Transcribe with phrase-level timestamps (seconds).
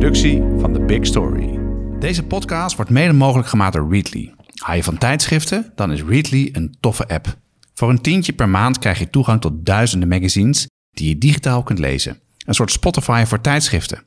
[0.00, 1.58] productie van The Big Story.
[1.98, 4.34] Deze podcast wordt mede mogelijk gemaakt door Readly.
[4.54, 5.72] Hou je van tijdschriften?
[5.74, 7.36] Dan is Readly een toffe app.
[7.74, 11.78] Voor een tientje per maand krijg je toegang tot duizenden magazines die je digitaal kunt
[11.78, 12.20] lezen.
[12.46, 14.06] Een soort Spotify voor tijdschriften.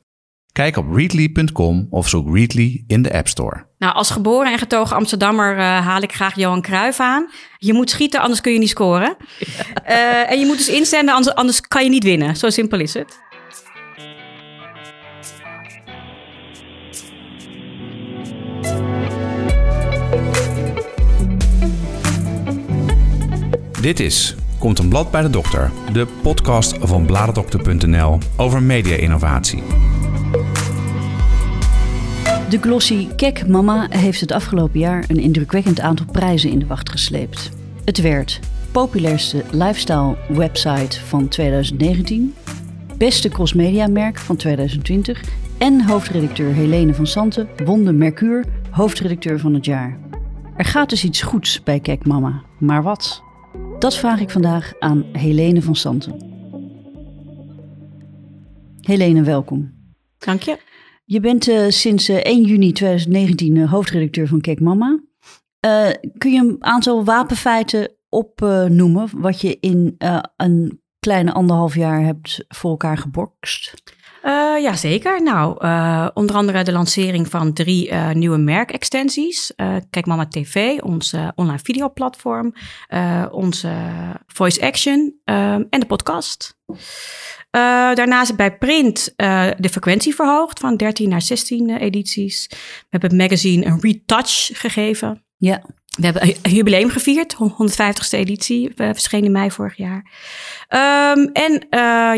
[0.52, 3.66] Kijk op readly.com of zoek Readly in de App Store.
[3.78, 7.30] Nou, als geboren en getogen Amsterdammer uh, haal ik graag Johan Cruijff aan.
[7.58, 9.16] Je moet schieten, anders kun je niet scoren.
[9.88, 12.36] Uh, en je moet dus inzenden, anders, anders kan je niet winnen.
[12.36, 13.22] Zo simpel is het.
[23.84, 29.62] Dit is Komt een blad bij de dokter, de podcast van bladerdokter.nl over media-innovatie.
[32.48, 36.90] De glossy Kek Mama heeft het afgelopen jaar een indrukwekkend aantal prijzen in de wacht
[36.90, 37.50] gesleept.
[37.84, 38.40] Het werd
[38.72, 42.34] populairste lifestyle website van 2019,
[42.98, 45.22] beste crossmedia merk van 2020
[45.58, 49.98] en hoofdredacteur Helene van Santen won de Mercure hoofdredacteur van het jaar.
[50.56, 53.23] Er gaat dus iets goeds bij Kek Mama, maar wat?
[53.84, 56.16] Dat vraag ik vandaag aan Helene van Santen.
[58.80, 59.74] Helene, welkom.
[60.18, 60.58] Dank je.
[61.04, 65.00] Je bent uh, sinds uh, 1 juni 2019 uh, hoofdredacteur van Kek Mama.
[65.60, 69.94] Eh, kun je een aantal wapenfeiten opnoemen wat je in
[70.36, 73.74] een kleine anderhalf jaar hebt voor elkaar gebokst?
[74.24, 75.22] Uh, ja, zeker.
[75.22, 79.52] Nou, uh, onder andere de lancering van drie uh, nieuwe merkextensies.
[79.90, 82.54] Kijk Mama TV, ons online videoplatform,
[83.30, 83.74] onze
[84.26, 86.56] voice action en de podcast.
[87.50, 89.12] daarnaast bij print
[89.56, 92.46] de frequentie verhoogd van 13 naar 16 edities.
[92.50, 95.24] We hebben het magazine een retouch gegeven.
[95.36, 95.62] Ja.
[95.96, 100.10] We hebben een jubileum gevierd, 150ste editie, verscheen in mei vorig jaar.
[101.16, 101.66] Um, en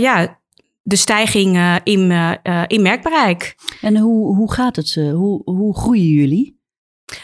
[0.01, 0.39] ja,
[0.87, 3.55] de stijging uh, in, uh, in merkbereik.
[3.81, 4.95] En hoe, hoe gaat het?
[4.95, 6.55] hoe, hoe groeien jullie?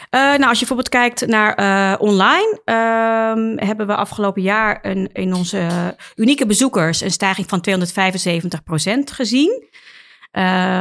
[0.09, 5.95] nou, als je bijvoorbeeld kijkt naar online, ehm, hebben we afgelopen jaar een, in onze
[6.15, 9.67] unieke bezoekers een stijging van 275% gezien.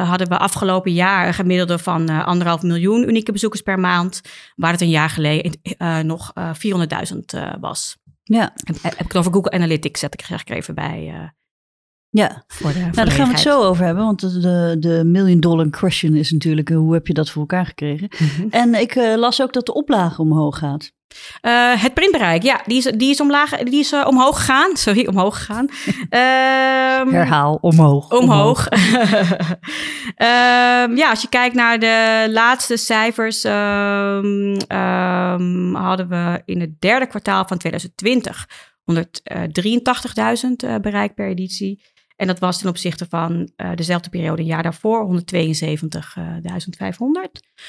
[0.04, 4.20] hadden we afgelopen jaar een gemiddelde van anderhalf miljoen unieke bezoekers per maand,
[4.56, 5.60] waar het een jaar geleden
[6.06, 7.96] nog 400.000 was.
[8.22, 8.52] Ja.
[8.64, 11.32] Heb, heb ik het over Google Analytics, zet ik graag even bij.
[12.14, 14.04] Ja, voor de, nou, daar gaan we het zo over hebben.
[14.04, 18.08] Want de, de million dollar question is natuurlijk hoe heb je dat voor elkaar gekregen.
[18.18, 18.50] Mm -hmm.
[18.50, 20.92] En ik uh, las ook dat de oplage omhoog gaat.
[21.42, 24.76] Uh, het printbereik, ja, die is, die is, omlaag, die is uh, omhoog gegaan.
[24.86, 25.66] Sorry, omhoog gegaan.
[25.66, 28.10] um, Herhaal, omhoog.
[28.10, 28.68] Omhoog.
[28.72, 28.78] um,
[31.02, 34.56] ja, als je kijkt naar de laatste cijfers, um,
[35.74, 38.46] hadden we in het derde kwartaal van 2020
[38.84, 38.94] 183.000
[40.64, 41.82] uh, bereik per editie.
[42.22, 45.30] En dat was ten opzichte van uh, dezelfde periode een jaar daarvoor 172.500.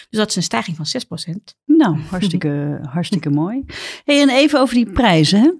[0.10, 0.86] Dus dat is een stijging van
[1.32, 1.36] 6%.
[1.66, 3.64] Nou, hartstikke, hartstikke mooi.
[4.04, 5.42] Hey, en even over die prijzen.
[5.42, 5.52] Hè?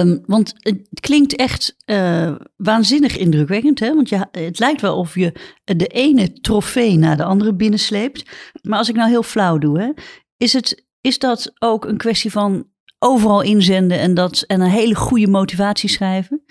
[0.00, 3.80] Um, want het klinkt echt uh, waanzinnig indrukwekkend.
[3.80, 3.94] Hè?
[3.94, 5.32] Want je, het lijkt wel of je
[5.64, 8.30] de ene trofee na de andere binnensleept.
[8.62, 9.90] Maar als ik nou heel flauw doe, hè,
[10.36, 12.66] is, het, is dat ook een kwestie van
[12.98, 16.44] overal inzenden en, dat, en een hele goede motivatie schrijven?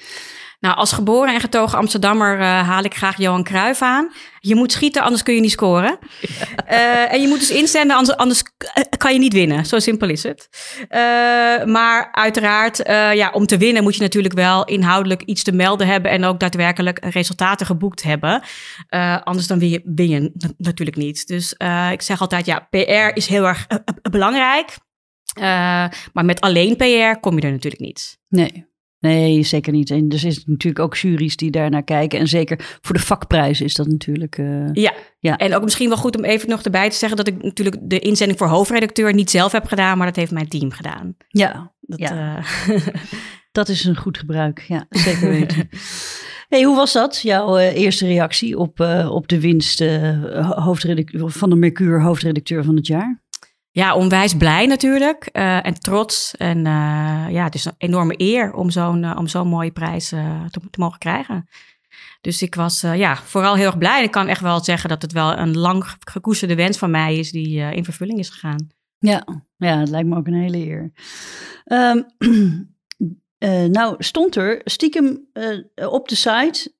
[0.66, 4.12] Nou, als geboren en getogen Amsterdammer uh, haal ik graag Johan Cruijff aan.
[4.40, 5.98] Je moet schieten, anders kun je niet scoren.
[6.72, 8.44] Uh, en je moet dus inzenden, anders, anders
[8.98, 9.66] kan je niet winnen.
[9.66, 10.50] Zo simpel is het.
[10.80, 12.78] Uh, maar uiteraard,
[13.14, 16.12] ja, om te winnen moet je natuurlijk wel inhoudelijk iets te melden hebben...
[16.12, 18.42] en ook daadwerkelijk resultaten geboekt hebben.
[19.24, 21.28] anders dan win je, win je natuurlijk niet.
[21.28, 21.53] Dus
[21.92, 23.68] ik zeg altijd, ja, PR is heel erg
[24.12, 24.78] belangrijk.
[26.14, 28.18] maar met alleen PR kom je er natuurlijk niet.
[28.28, 28.74] Nee.
[29.00, 29.90] Nee, zeker niet.
[29.90, 32.20] En er zijn natuurlijk ook juries die daarnaar kijken.
[32.20, 34.38] En zeker voor de vakprijzen is dat natuurlijk.
[34.38, 34.94] Uh, ja.
[35.20, 37.78] ja, en ook misschien wel goed om even nog erbij te zeggen dat ik natuurlijk
[37.82, 41.16] de inzending voor hoofdredacteur niet zelf heb gedaan, maar dat heeft mijn team gedaan.
[41.28, 42.44] Ja, dat, ja.
[42.68, 42.88] Uh...
[43.52, 44.60] dat is een goed gebruik.
[44.60, 45.70] Ja, zeker weten.
[46.50, 49.84] hey, hoe was dat, jouw uh, eerste reactie op, op de winst
[50.40, 53.24] hoofdredacteur, van de Mercure hoofdredacteur van het jaar?
[53.76, 56.36] Ja, onwijs blij natuurlijk uh, en trots.
[56.38, 60.10] En uh, ja, het is een enorme eer om zo'n uh, om zo'n mooie prijs
[60.10, 61.50] te, mogen krijgen.
[62.22, 64.04] Dus ik was ja, vooral heel erg blij.
[64.04, 67.32] Ik kan echt wel zeggen dat het wel een lang gekoesterde wens van mij is
[67.32, 68.68] die in vervulling is gegaan.
[68.98, 70.92] Ja, ja, het lijkt me ook een hele eer.
[71.66, 72.06] Um,
[73.72, 75.28] nou, stond er stiekem
[75.76, 76.74] op de site,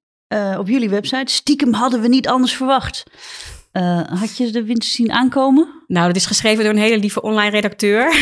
[0.58, 3.04] op jullie website, stiekem hadden we niet anders verwacht.
[3.77, 5.68] Uh, had je de winter zien aankomen?
[5.88, 8.16] Nou, dat is geschreven door een hele lieve online redacteur.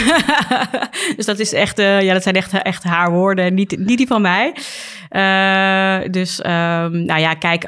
[1.16, 4.08] dus dat is echt, uh, ja, dat zijn echt, echt haar woorden, niet, niet die
[4.08, 4.56] van mij.
[5.12, 7.66] Uh, dus, um, nou ja, kijk,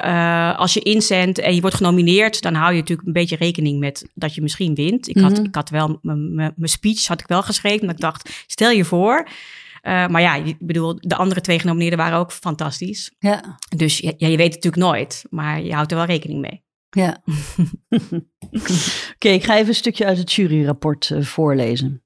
[0.58, 4.10] als je inzendt en je wordt genomineerd, dan hou je natuurlijk een beetje rekening met
[4.14, 5.08] dat je misschien wint.
[5.08, 5.46] Ik, had, mm -hmm.
[5.46, 9.28] ik had wel mijn speech had ik wel geschreven, maar ik dacht, stel je voor.
[9.84, 13.12] Uh, maar ja, ik bedoel, de andere twee genomineerden waren ook fantastisch.
[13.20, 13.58] Ja.
[13.78, 16.65] Dus ja, je weet het natuurlijk nooit, maar je houdt er wel rekening mee.
[16.96, 17.22] Ja.
[19.16, 22.04] Oké, ik ga even een stukje uit het juryrapport uh, voorlezen.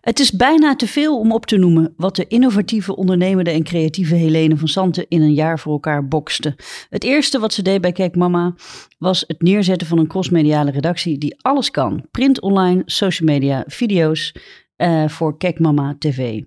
[0.00, 4.14] Het is bijna te veel om op te noemen wat de innovatieve, ondernemende en creatieve
[4.14, 6.56] Helene van Santen in een jaar voor elkaar bokste.
[6.88, 8.54] Het eerste wat ze deed bij Kijk Mama
[8.98, 14.34] was het neerzetten van een crossmediale redactie die alles kan: print, online, social media, video's
[14.76, 16.42] uh, voor Kijk Mama TV.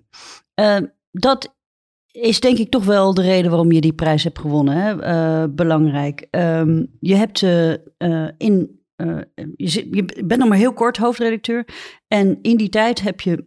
[0.60, 0.76] Uh,
[1.10, 1.55] dat
[2.20, 4.74] is denk ik toch wel de reden waarom je die prijs hebt gewonnen.
[4.76, 5.06] Hè?
[5.06, 6.26] Uh, belangrijk.
[6.30, 7.72] Um, je hebt uh,
[8.36, 8.80] in.
[9.56, 11.68] je, zit, je bent nog maar heel kort hoofdredacteur.
[12.08, 13.44] En in die tijd heb je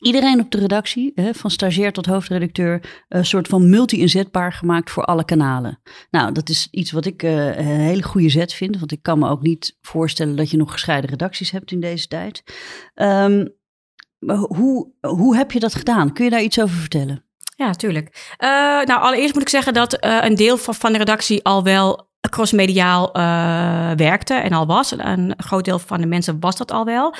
[0.00, 5.04] iedereen op de redactie, hè, van stagiair tot hoofdredacteur, een soort van multi-inzetbaar gemaakt voor
[5.04, 5.80] alle kanalen.
[6.10, 8.78] Nou, dat is iets wat ik een hele goede zet vind.
[8.78, 12.06] Want ik kan me ook niet voorstellen dat je nog gescheiden redacties hebt in deze
[12.06, 12.42] tijd.
[12.94, 13.54] Um,
[14.48, 16.12] hoe, hoe heb je dat gedaan?
[16.12, 17.25] Kun je daar iets over vertellen?
[17.56, 18.36] Ja, tuurlijk.
[18.38, 18.48] Uh,
[18.82, 22.08] nou, allereerst moet ik zeggen dat uh, een deel van, van de redactie al wel
[22.30, 24.90] crossmediaal uh, werkte en al was.
[24.90, 27.14] Een groot deel van de mensen was dat al wel.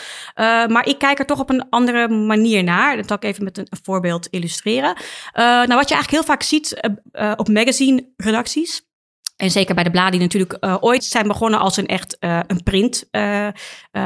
[0.69, 2.97] maar ik kijk er toch op een andere manier naar.
[2.97, 4.97] Dat zal ik even met een, een voorbeeld illustreren.
[5.35, 6.91] nou, wat je eigenlijk heel vaak ziet
[7.37, 8.85] op magazine-redacties.
[9.37, 13.09] En zeker bij de bladen die natuurlijk ooit zijn begonnen als een echt een print,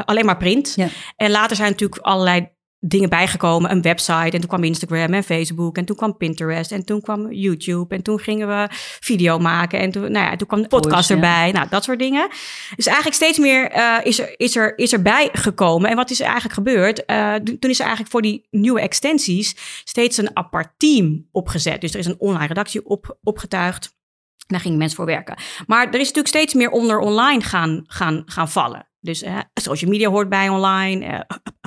[0.05, 0.73] alleen maar print.
[0.77, 0.89] Ja.
[1.17, 2.49] En later zijn natuurlijk allerlei
[2.81, 3.71] dingen bijgekomen.
[3.71, 7.33] Een website en toen kwam Instagram en Facebook en toen kwam Pinterest en toen kwam
[7.33, 8.67] YouTube en toen gingen we
[9.01, 11.53] video maken en toen, nou ja, toen kwam de podcast erbij.
[11.53, 12.29] Nou, dat soort dingen.
[12.77, 15.91] Dus eigenlijk steeds meer uh, is, er, is, er, is erbij gekomen.
[15.91, 17.03] En wat is er eigenlijk gebeurd?
[17.07, 21.81] Uh, toen is er eigenlijk voor die nieuwe extensies steeds een apart team opgezet.
[21.81, 23.99] Dus er is een online redactie op, opgetuigd.
[24.47, 25.37] Daar gingen mensen voor werken.
[25.67, 28.89] Maar er is natuurlijk steeds meer onder online gaan, gaan, gaan vallen.
[29.01, 29.25] Dus
[29.55, 31.21] social media hoort bij online, uh,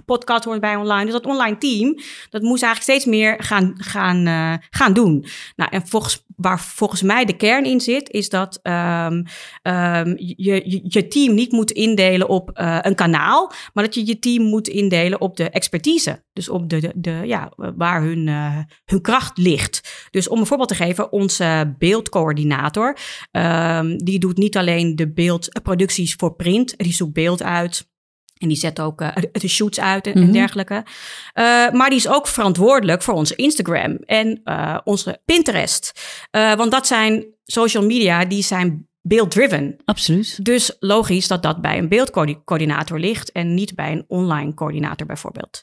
[0.05, 1.03] podcast hoort bij online.
[1.03, 1.97] Dus dat online team,
[2.29, 5.25] dat moest eigenlijk steeds meer gaan, gaan, uh, gaan doen.
[5.55, 9.23] Nou, en volgens, waar volgens mij de kern in zit, is dat um,
[9.63, 12.51] um, je, je, team niet moet indelen op
[12.81, 16.23] een kanaal, maar dat je je team moet indelen op de expertise.
[16.33, 18.27] Dus op de, de, ja, waar hun,
[18.85, 20.07] hun kracht ligt.
[20.11, 22.97] Dus om een voorbeeld te geven, onze beeldcoördinator,
[23.31, 27.91] um, die doet niet alleen de beeldproducties voor print, die zoekt beeld uit.
[28.38, 30.27] En die zet ook uh, de shoots uit en, mm -hmm.
[30.27, 30.74] en dergelijke.
[30.74, 30.83] Uh,
[31.71, 35.91] maar die is ook verantwoordelijk voor onze Instagram en uh, onze Pinterest.
[36.31, 39.77] want dat zijn social media die zijn beeld-driven.
[39.85, 40.45] Absoluut.
[40.45, 45.62] Dus logisch dat dat bij een beeldcoördinator ligt en niet bij een online coördinator bijvoorbeeld.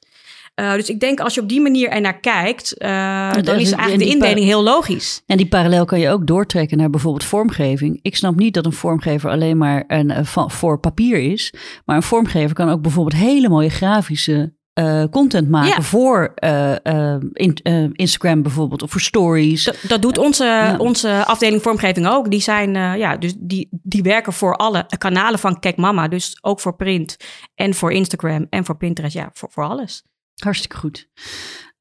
[0.61, 3.73] Uh, dus ik denk als je op die manier er naar kijkt, uh, dan is
[3.73, 5.23] eigenlijk de indeling heel logisch.
[5.27, 7.99] En die parallel kan je ook doortrekken naar bijvoorbeeld vormgeving.
[8.03, 11.55] Ik snap niet dat een vormgever alleen maar een, uh, voor papier is.
[11.85, 15.83] Maar een vormgever kan ook bijvoorbeeld hele mooie grafische uh, content maken ja.
[15.83, 17.59] voor uh, uh, in,
[17.93, 19.65] Instagram bijvoorbeeld of voor stories.
[19.65, 20.77] Dat, dat doet onze, ja.
[20.77, 22.31] onze afdeling vormgeving ook.
[22.31, 26.09] Die zijn ja, dus die, die werken voor alle kanalen van Kijk Mama.
[26.09, 27.17] Dus ook voor print
[27.55, 29.15] en voor Instagram en voor Pinterest.
[29.15, 30.03] Ja, voor, voor alles.
[30.45, 31.09] Hartstikke goed.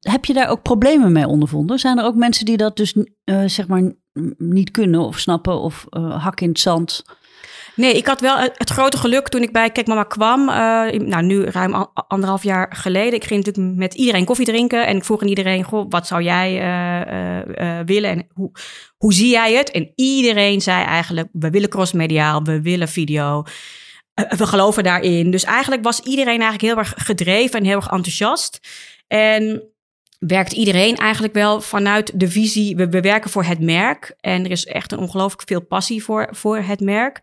[0.00, 1.78] Heb je daar ook problemen mee ondervonden?
[1.78, 3.04] Zijn er ook mensen die dat dus uh,
[3.46, 3.92] zeg maar
[4.38, 7.04] niet kunnen of snappen of uh, hak in het zand?
[7.76, 10.40] Nee, ik had wel het grote geluk toen ik bij Kijk Mama kwam.
[10.40, 10.54] Uh,
[11.08, 13.14] nou, nu ruim anderhalf jaar geleden.
[13.14, 14.86] Ik ging natuurlijk met iedereen koffie drinken.
[14.86, 16.52] En ik vroeg aan iedereen, goh, wat zou jij
[17.84, 18.10] willen?
[18.10, 18.50] En hoe,
[18.96, 19.70] hoe zie jij het?
[19.70, 23.44] En iedereen zei eigenlijk, we willen crossmediaal, we willen video.
[24.28, 25.30] Eh, we geloven daarin.
[25.30, 28.60] Dus eigenlijk was iedereen eigenlijk heel erg gedreven en heel erg enthousiast.
[29.06, 29.62] En
[30.18, 34.14] werkt iedereen eigenlijk wel vanuit de visie, we, we werken voor het merk.
[34.20, 37.20] En er is echt een ongelooflijk veel passie voor, voor het merk.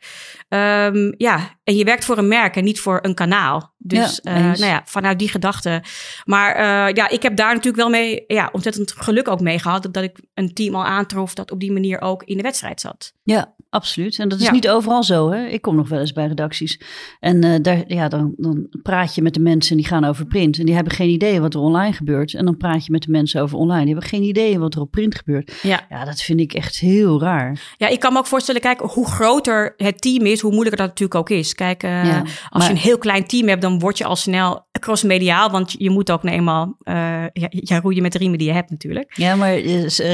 [0.50, 3.74] Um, ja, en je werkt voor een merk en niet voor een kanaal.
[3.77, 5.84] Dus ja, uh, nou ja, vanuit die gedachte.
[6.25, 9.88] Maar uh, ja, ik heb daar natuurlijk wel mee, ja, ontzettend geluk ook mee gehad.
[9.92, 13.13] Dat ik een team al aantrof dat op die manier ook in de wedstrijd zat.
[13.24, 14.20] Ja, absoluut.
[14.20, 14.52] En dat is ja.
[14.52, 15.32] niet overal zo.
[15.32, 15.46] Hè?
[15.46, 16.82] Ik kom nog wel eens bij redacties.
[17.20, 20.60] En uh, daar, ja, dan, dan praat je met de mensen die gaan over print.
[20.60, 22.34] En die hebben geen idee wat er online gebeurt.
[22.34, 23.86] En dan praat je met de mensen over online.
[23.86, 25.60] Die hebben geen idee wat er op print gebeurt.
[25.62, 27.76] Ja, ja dat vind ik echt heel raar.
[27.78, 30.88] Ja, ik kan me ook voorstellen, kijk, hoe groter het team is, hoe moeilijker dat
[30.88, 31.54] natuurlijk ook is.
[31.54, 32.64] Kijk, uh, ja, als maar...
[32.64, 35.50] je een heel klein team hebt, dan word je al snel crossmediaal.
[35.50, 36.94] Want je moet ook nou eenmaal uh,
[37.34, 39.16] ja, ja, roeien met de riemen die je hebt natuurlijk.
[39.16, 39.62] Ja, maar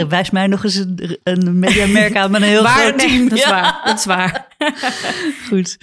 [0.08, 3.12] wijs mij nog eens een, een mediamerk aan met een heel groot team.
[3.12, 4.48] Nee, dat is Dat is waar.
[5.50, 5.78] Goed.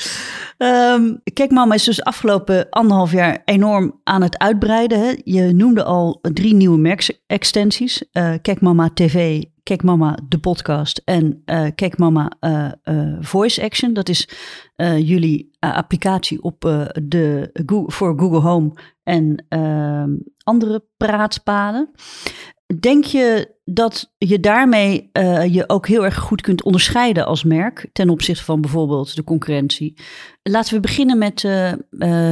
[0.57, 5.01] Ehm, kijk, mama is dus afgelopen anderhalf jaar enorm aan het uitbreiden.
[5.01, 5.13] Hè?
[5.25, 8.05] Je noemde al drie nieuwe merkextensies.
[8.13, 13.93] Uh, Kijk Mama TV, Kijk Mama de podcast en uh, Kijk Mama uh, Voice Action.
[13.93, 14.29] Dat is
[14.97, 16.61] jullie applicatie op
[17.03, 17.51] de,
[17.87, 18.73] voor Google Home
[19.03, 20.11] en ehm,
[20.43, 21.91] andere praatpaden.
[22.79, 27.89] Denk je dat je daarmee uh, je ook heel erg goed kunt onderscheiden als merk
[27.93, 29.99] ten opzichte van bijvoorbeeld de concurrentie?
[30.43, 31.77] Laten we beginnen met uh, uh,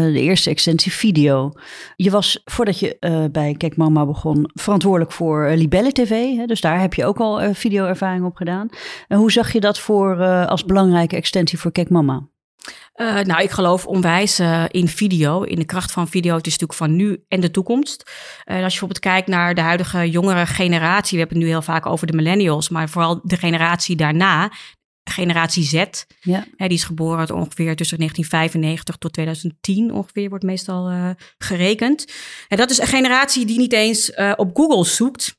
[0.02, 1.52] de eerste extensie video.
[1.96, 6.80] Je was voordat je bij Kijk Mama begon verantwoordelijk voor Libelle TV, hè, dus daar
[6.80, 8.68] heb je ook al videoervaring op gedaan.
[9.08, 12.28] En hoe zag je dat voor als belangrijke extensie voor Kijk Mama?
[13.00, 16.36] Uh, nou, ik geloof onwijs uh, in video, in de kracht van video.
[16.36, 18.02] Het is natuurlijk van nu en de toekomst.
[18.06, 21.62] Uh, als je bijvoorbeeld kijkt naar de huidige jongere generatie, we hebben het nu heel
[21.62, 24.52] vaak over de millennials, maar vooral de generatie daarna,
[25.04, 25.84] generatie Z.
[26.20, 26.44] Ja.
[26.56, 32.12] Hè, die is geboren ongeveer tussen 1995 tot 2010 ongeveer, wordt meestal gerekend.
[32.48, 35.37] En dat is een generatie die niet eens op Google zoekt,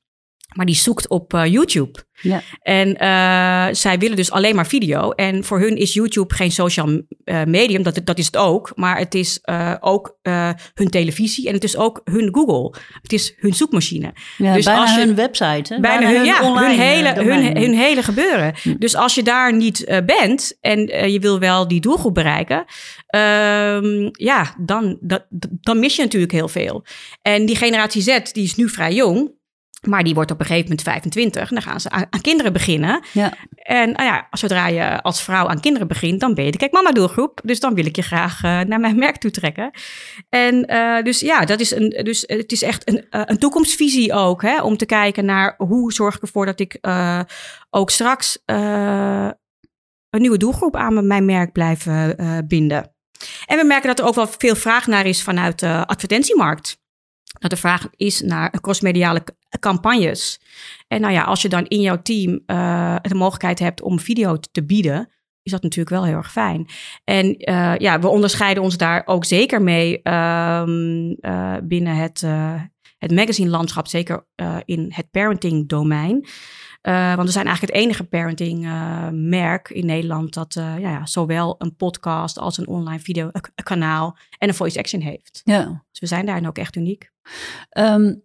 [0.55, 2.07] maar die zoekt op uh, YouTube.
[2.21, 2.41] Ja.
[2.61, 5.11] En uh, zij willen dus alleen maar video.
[5.11, 6.87] En voor hun is YouTube geen social
[7.25, 8.71] uh, medium, dat, dat is het ook.
[8.75, 9.39] Maar het is
[9.79, 10.17] ook
[10.73, 12.79] hun televisie en het is ook hun Google.
[13.01, 14.13] Het is hun zoekmachine.
[14.37, 15.73] Ja, dus bijna als je, hun website.
[15.73, 15.79] Hè?
[15.79, 18.53] Bijna, hun, ja, hun, hele, hun, hun, hele gebeuren.
[18.61, 18.75] Hm.
[18.77, 22.65] Dus als je daar niet bent en je wil wel die doelgroep bereiken...
[23.15, 25.25] Um, ja, dan, dat,
[25.61, 26.85] dan mis je natuurlijk heel veel.
[27.21, 29.37] En die generatie Z, die is nu vrij jong...
[29.81, 32.53] Maar die wordt op een gegeven moment 25 en dan gaan ze aan, aan kinderen
[32.53, 33.03] beginnen.
[33.13, 33.33] Ja.
[33.53, 36.71] En nou ja, zodra je als vrouw aan kinderen begint, dan ben je de Kijk
[36.71, 37.41] Mama doelgroep.
[37.43, 39.71] Dus dan wil ik je graag uh, naar mijn merk toe trekken.
[40.29, 44.13] En uh, dus ja, dat is een, dus het is echt een, uh, een toekomstvisie
[44.13, 44.41] ook.
[44.41, 46.77] Hè, om te kijken naar hoe zorg ik ervoor dat ik
[47.69, 51.87] ook straks een nieuwe doelgroep aan mijn merk blijf
[52.47, 52.93] binden.
[53.45, 56.78] En we merken dat er ook wel veel vraag naar is vanuit de advertentiemarkt
[57.39, 59.23] dat de vraag is naar crossmediale
[59.59, 60.39] campagnes.
[60.87, 64.37] En nou ja, als je dan in jouw team uh, de mogelijkheid hebt om video
[64.51, 65.09] te bieden,
[65.41, 66.67] is dat natuurlijk wel heel erg fijn.
[67.03, 72.21] En uh, ja, we onderscheiden ons daar ook zeker mee um, uh, binnen het,
[72.97, 74.25] het magazine landschap, zeker
[74.65, 76.27] in het parenting domein.
[76.81, 81.05] Uh, want we zijn eigenlijk het enige parenting uh, merk in Nederland dat uh, ja,
[81.05, 83.31] zowel een podcast als een online video
[83.63, 85.41] kanaal en een voice action heeft.
[85.43, 85.85] Ja.
[85.91, 87.11] Dus we zijn daarin ook echt uniek.
[87.77, 88.23] Um,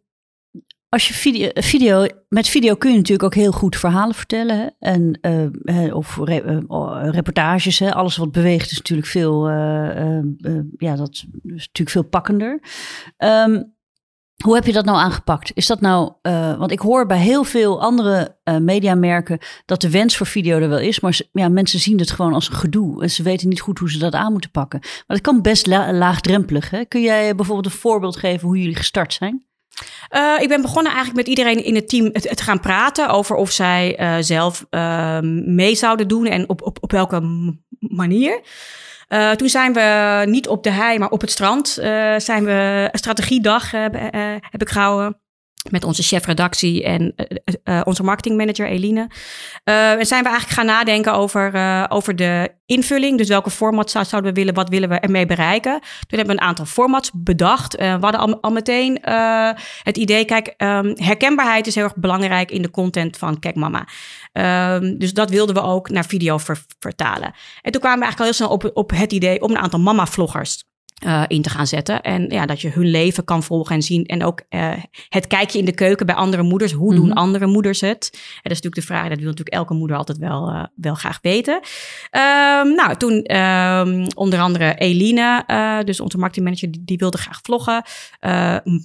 [0.95, 4.59] als je video, video, met video kun je natuurlijk ook heel goed verhalen vertellen.
[4.59, 4.67] Hè?
[4.79, 5.19] En,
[5.63, 7.95] uh, of re, uh, reportages, hè?
[7.95, 10.21] alles wat beweegt is natuurlijk veel, uh,
[10.77, 12.63] ja, dat is natuurlijk veel pakkender.
[13.19, 13.74] Um,
[14.43, 15.51] hoe heb je dat nou aangepakt?
[15.55, 19.91] Is dat nou, uh, want ik hoor bij heel veel andere uh, mediamerken dat de
[19.91, 23.03] wens voor video er wel is, maar ja, mensen zien het gewoon als een gedoe
[23.03, 24.79] en ze weten niet goed hoe ze dat aan moeten pakken.
[24.83, 26.71] Maar dat kan best la laagdrempelig.
[26.71, 26.85] Hè?
[26.85, 29.47] Kun jij bijvoorbeeld een voorbeeld geven hoe jullie gestart zijn?
[30.11, 33.51] Uh, ik ben begonnen eigenlijk met iedereen in het team te gaan praten over of
[33.51, 34.67] zij zelf
[35.45, 37.21] mee zouden doen en op, op, op welke
[37.79, 38.41] manier.
[39.09, 41.79] Uh, toen zijn we niet op de hei, maar op het strand.
[41.81, 41.85] Uh,
[42.19, 43.81] zijn we een strategiedag uh,
[44.51, 45.23] heb ik gehouden
[45.71, 47.15] met onze chefredactie en
[47.65, 49.11] uh, onze marketingmanager Eline.
[49.65, 53.19] Uh, en zijn we eigenlijk gaan nadenken over, uh, over de invulling.
[53.19, 55.73] Dus welke format zouden we willen, wat willen we ermee bereiken.
[55.81, 57.77] Toen hebben we een aantal formats bedacht.
[57.77, 58.99] we hadden al, al meteen
[59.83, 63.87] het idee, kijk, um, herkenbaarheid is heel erg belangrijk in de content van Kijk Mama.
[64.33, 67.35] Um, dus dat wilden we ook naar video ver vertalen.
[67.63, 69.81] En toen kwamen we eigenlijk al heel snel op, op het idee om een aantal
[69.81, 70.65] mama-vloggers
[71.05, 72.03] uh, in te gaan zetten.
[72.03, 74.05] En ja, dat je hun leven kan volgen en zien.
[74.05, 74.73] En ook uh,
[75.09, 76.73] het kijkje in de keuken bij andere moeders.
[76.73, 76.99] Hoe mm -hmm.
[76.99, 77.19] doen mhm.
[77.19, 78.11] andere moeders het?
[78.13, 80.95] En dat is natuurlijk de vraag, dat wil natuurlijk elke moeder altijd wel, uh, wel
[80.95, 81.55] graag weten.
[81.55, 85.45] Um, nou, toen um, onder andere Eline,
[85.85, 87.83] dus onze marketingmanager, die, die wilde graag vloggen.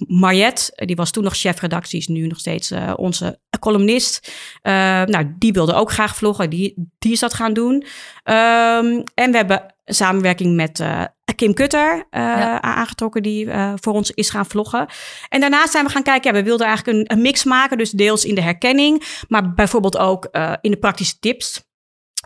[0.06, 4.32] Mariette, die was toen nog chefredactie, is nu nog steeds onze columnist.
[4.62, 6.50] nou, die wilde ook graag vloggen.
[6.50, 7.74] Die, die is dat gaan doen.
[7.74, 11.04] Um, en we hebben samenwerking met uh,
[11.36, 12.62] Kim Kutter uh, ja.
[12.62, 14.86] aangetrokken, die uh, voor ons is gaan vloggen.
[15.28, 17.90] En daarnaast zijn we gaan kijken, ja, we wilden eigenlijk een, een mix maken, dus
[17.90, 20.28] deels in de herkenning, maar bijvoorbeeld ook
[20.60, 21.69] in de praktische tips.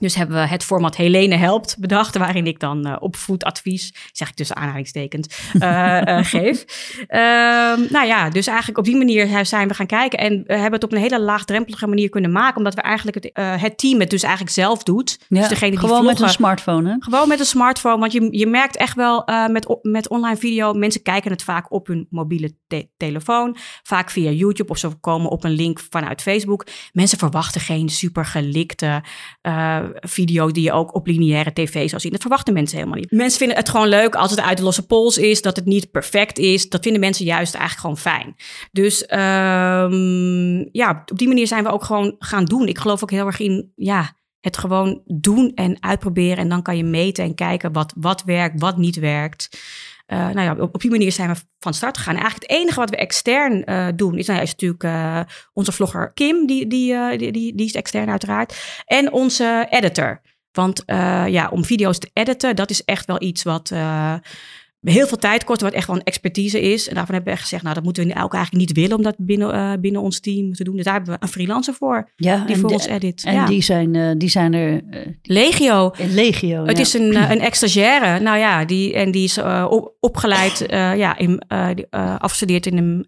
[0.00, 4.34] Dus hebben we het format Helene Helpt bedacht, waarin ik dan uh, opvoedadvies, zeg ik
[4.34, 6.64] tussen aanhalingstekens, uh, uh, geef.
[7.06, 10.18] Ehm, nou ja, dus eigenlijk op die manier zijn we gaan kijken.
[10.18, 13.30] En we hebben het op een hele laagdrempelige manier kunnen maken, omdat we eigenlijk het,
[13.60, 15.18] het team het dus eigenlijk zelf doet.
[15.28, 16.96] Ja, dus degene die gewoon vloggen, met een smartphone, hè?
[16.98, 21.02] Gewoon met een smartphone, want je, je merkt echt wel met, met online video, mensen
[21.02, 25.44] kijken het vaak op hun mobiele te telefoon, vaak via YouTube of ze komen op
[25.44, 26.66] een link vanuit Facebook.
[26.92, 29.02] Mensen verwachten geen super gelikte
[29.94, 32.12] video die je ook op lineaire tv zou zien.
[32.12, 33.10] Dat verwachten mensen helemaal niet.
[33.10, 35.90] Mensen vinden het gewoon leuk als het uit de losse pols is, dat het niet
[35.90, 36.68] perfect is.
[36.68, 38.36] Dat vinden mensen juist eigenlijk gewoon fijn.
[38.72, 42.68] Dus ehm, ja, op die manier zijn we ook gewoon gaan doen.
[42.68, 46.36] Ik geloof ook heel erg in, ja, het gewoon doen en uitproberen.
[46.36, 49.58] En dan kan je meten en kijken wat, wat werkt, wat niet werkt.
[50.06, 52.14] Uh, nou ja, op, die manier zijn we van start gegaan.
[52.14, 55.20] eigenlijk het enige wat we extern uh, doen is, nou ja, is natuurlijk uh,
[55.52, 58.82] onze vlogger Kim, die, die, die, die, die is extern uiteraard.
[58.84, 60.20] En onze editor.
[60.52, 60.82] Want
[61.26, 63.72] ja, om video's te editen, dat is echt wel iets wat
[64.84, 66.88] heel veel tijd kost, wat echt wel een expertise is.
[66.88, 69.02] En daarvan hebben we echt gezegd, nou, dat moeten we ook eigenlijk niet willen om
[69.02, 70.76] dat binnen, uh, binnen ons team te doen.
[70.76, 73.24] Dus daar hebben we een freelancer voor, ja, die voor ons edit.
[73.24, 73.46] En ja.
[73.46, 74.72] die, zijn, uh, die zijn er...
[74.72, 75.92] Uh, legio.
[75.96, 76.82] Legio, Het ja.
[76.82, 79.38] is een, een ex-stagiaire, nou ja, die, en die is
[79.68, 81.48] op, opgeleid, ja, in,
[82.18, 83.06] afgestudeerd in een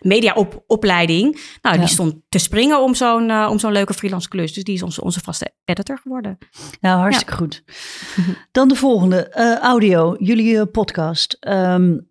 [0.00, 1.40] mediaopleiding.
[1.62, 4.52] Nou, die stond te springen om zo'n om zo'n leuke freelance klus.
[4.52, 6.38] Dus die is onze, onze vaste editor geworden.
[6.80, 7.62] Nou, hartstikke goed.
[8.52, 9.30] Dan de volgende,
[9.60, 10.16] audio.
[10.18, 11.36] Jullie jullie podcast.
[11.48, 12.08] Um,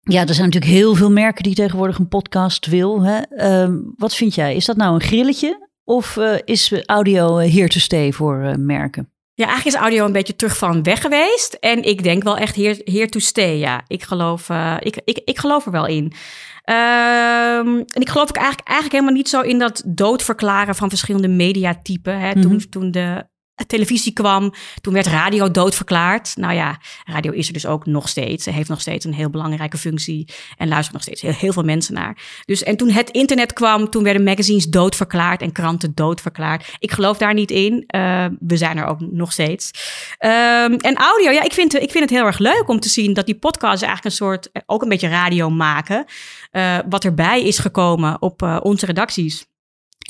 [0.00, 3.02] ja, er zijn natuurlijk heel veel merken die tegenwoordig een podcast wil.
[3.02, 3.20] Hè?
[3.62, 4.56] Um, wat vind jij?
[4.56, 9.12] Is dat nou een grilletje of uh, is audio here to stay voor uh, merken?
[9.34, 11.54] Ja, eigenlijk is audio een beetje terug van weg geweest.
[11.54, 13.84] En ik denk wel echt here, here to stay, ja.
[13.86, 16.04] Ik geloof, uh, ik, ik, ik geloof er wel in.
[16.04, 21.28] Um, en ik geloof ook eigenlijk, eigenlijk helemaal niet zo in dat doodverklaren van verschillende
[21.28, 22.20] mediatypen.
[22.20, 22.32] Hè.
[22.32, 22.70] Toen, mm -hmm.
[22.70, 23.24] toen de
[23.66, 26.36] televisie kwam, toen werd radio doodverklaard.
[26.36, 28.44] Nou ja, radio is er dus ook nog steeds.
[28.44, 32.42] Heeft nog steeds een heel belangrijke functie en luisteren nog steeds heel, veel mensen naar.
[32.44, 36.76] Dus en toen het internet kwam, toen werden magazines doodverklaard en kranten doodverklaard.
[36.78, 37.84] Ik geloof daar niet in.
[37.96, 39.70] Uh, we zijn er ook nog steeds.
[40.18, 43.12] Um, en audio, ja, ik vind, ik vind het heel erg leuk om te zien
[43.12, 46.04] dat die podcasts eigenlijk een soort, ook een beetje radio maken.
[46.52, 49.49] Uh, wat erbij is gekomen op uh, onze redacties.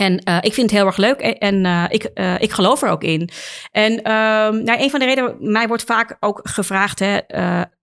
[0.01, 2.83] En uh, ik vind het heel erg leuk en, en uh, ik, uh, ik geloof
[2.83, 3.31] er ook in.
[3.73, 3.95] En
[4.65, 7.19] nou, een van de redenen, mij wordt vaak ook gevraagd, hè,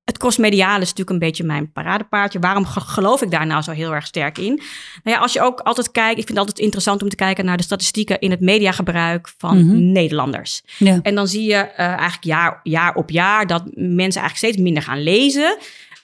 [0.03, 2.39] het crossmediale is natuurlijk een beetje mijn paradepaardje.
[2.39, 4.61] Waarom geloof ik daar nou zo heel erg sterk in?
[5.03, 7.45] Nou ja, als je ook altijd kijkt, ik vind het altijd interessant om te kijken
[7.45, 9.91] naar de statistieken in het mediagebruik van mm -hmm.
[9.91, 10.61] Nederlanders.
[10.77, 10.99] Ja.
[11.01, 15.03] En dan zie je eigenlijk jaar, jaar op jaar dat mensen eigenlijk steeds minder gaan
[15.03, 15.57] lezen.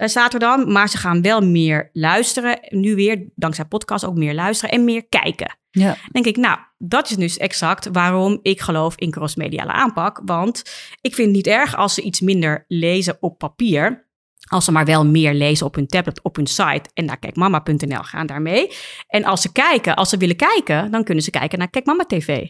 [0.04, 2.60] Uh, Zaterdag, maar ze gaan wel meer luisteren.
[2.70, 5.58] Nu weer, dankzij podcast, ook meer luisteren en meer kijken.
[5.72, 5.98] Ja.
[6.12, 10.22] Denk ik, nou, dat is dus exact waarom ik geloof in crossmediale aanpak.
[10.26, 10.64] Want
[11.02, 14.08] ik vind het niet erg als ze iets minder lezen op papier.
[14.50, 18.04] Als ze maar wel meer lezen op hun tablet, op hun site en naar kijkmama.nl
[18.04, 18.72] gaan daarmee.
[19.08, 22.48] En als ze kijken, als ze willen kijken, dan kunnen ze kijken naar Kijkmama TV.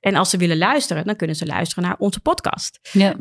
[0.00, 2.78] En als ze willen luisteren, dan kunnen ze luisteren naar onze podcast.
[2.92, 3.16] Ja.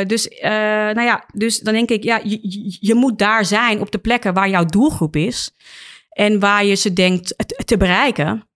[0.00, 2.38] Uh, dus, uh, nou ja, dus dan denk ik, ja, je,
[2.80, 5.54] je moet daar zijn op de plekken waar jouw doelgroep is.
[6.10, 8.48] En waar je ze denkt te bereiken.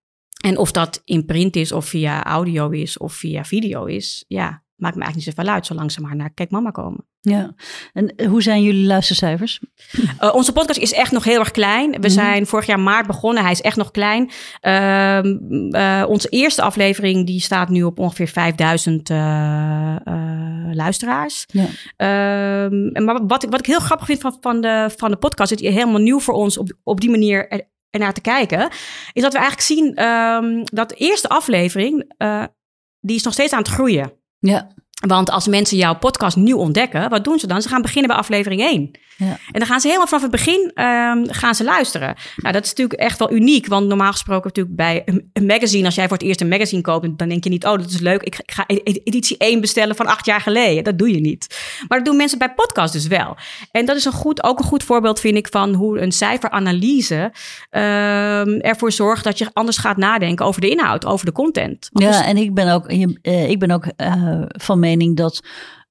[0.45, 4.63] En of dat in print is, of via audio is, of via video is, ja,
[4.77, 7.07] maakt me eigenlijk niet zoveel uit, zolang ze maar naar Kijk Mama komen.
[7.27, 7.55] Ja,
[7.93, 9.61] en hoe zijn jullie luistercijfers?
[10.21, 11.91] Uh, onze podcast is echt nog heel erg klein.
[11.91, 12.09] We mm.
[12.09, 14.31] zijn vorig jaar maart begonnen, hij is echt nog klein.
[14.63, 19.09] Uh, uh, onze eerste aflevering die staat nu op ongeveer 5000
[20.77, 21.47] luisteraars.
[21.47, 21.67] Ja.
[21.97, 25.53] Ehm, maar wat ik, wat ik heel grappig vind van, van, de, van de podcast,
[25.53, 28.69] is helemaal nieuw voor ons op, op die manier er, ernaar te kijken,
[29.13, 32.15] is dat we eigenlijk zien um, dat de eerste aflevering,
[33.01, 34.13] die is nog steeds aan het groeien.
[34.39, 34.73] Ja.
[35.07, 37.63] Want als mensen jouw podcast nieuw ontdekken, wat doen ze dan?
[37.63, 38.91] Ze gaan beginnen bij aflevering 1.
[39.17, 39.27] Ja.
[39.27, 42.15] En dan gaan ze helemaal vanaf het begin um, gaan ze luisteren.
[42.37, 43.67] Nou, dat is natuurlijk echt wel uniek.
[43.67, 45.85] Want normaal gesproken natuurlijk bij een, een magazine...
[45.85, 47.19] als jij voor het eerst een magazine koopt...
[47.19, 48.23] dan denk je niet, oh, dat is leuk.
[48.23, 50.85] Ik, ik ga editie 1 bestellen van acht jaar geleden.
[50.85, 51.59] Dat doe je niet.
[51.89, 53.37] Maar dat doen mensen bij podcasts dus wel.
[53.71, 55.49] En dat is een goed, ook een goed voorbeeld, vind ik...
[55.51, 57.33] van hoe een cijferanalyse
[57.71, 59.25] um, ervoor zorgt...
[59.25, 61.89] dat je anders gaat nadenken over de inhoud, over de content.
[61.93, 65.43] Ja, en ik ben ook, uh, ik ben ook uh, van mening dat...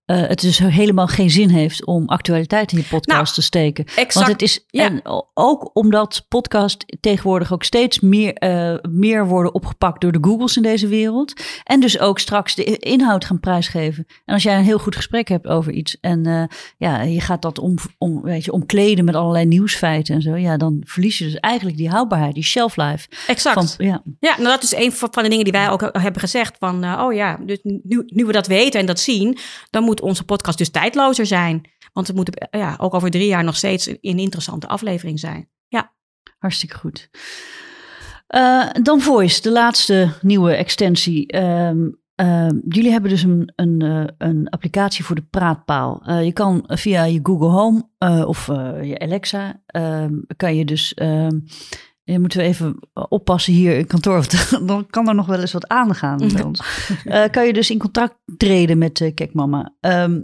[0.06, 3.86] Uh, het dus helemaal geen zin heeft om actualiteit in je podcast nou, te steken.
[3.86, 4.86] Exact, Want het is ja.
[4.86, 5.02] en
[5.34, 10.62] ook omdat podcast tegenwoordig ook steeds meer, uh, meer worden opgepakt door de Googles in
[10.62, 11.34] deze wereld.
[11.64, 14.06] En dus ook straks de inhoud gaan prijsgeven.
[14.26, 16.44] En als jij een heel goed gesprek hebt over iets en uh,
[16.78, 20.58] ja, je gaat dat om, om, weet je, omkleden met allerlei nieuwsfeiten en zo, ja,
[20.58, 23.08] dan verlies je dus eigenlijk die houdbaarheid, die shelf life.
[23.28, 23.76] Exact.
[23.76, 24.04] Van, ja.
[24.20, 26.56] ja, nou dat is een van de dingen die wij ook hebben gezegd.
[26.60, 29.38] Van, oh ja, dus nu, nu we dat weten en dat zien,
[29.70, 31.72] dan moet onze podcast dus tijdlozer zijn.
[31.94, 35.50] Want het moet ja, ook over drie jaar nog steeds een interessante aflevering zijn.
[35.68, 35.94] Ja.
[36.38, 37.10] Hartstikke goed.
[38.36, 41.34] Uh, dan Voice, de laatste nieuwe extensie.
[41.34, 41.72] Uh,
[42.22, 46.04] uh, jullie hebben dus een, een, uh, een applicatie voor de praatpaal.
[46.06, 47.90] Uh, je kan via je Google Home
[48.26, 48.46] of
[48.82, 50.94] je Alexa, ehm, kan je dus
[52.04, 54.26] Je moeten we even oppassen hier in kantoor.
[54.66, 56.62] Dan kan er nog wel eens wat aangaan bij ons.
[57.04, 59.76] Eh, kan je dus in contact treden met uh, Kijk Mama.
[59.80, 60.22] Ehm,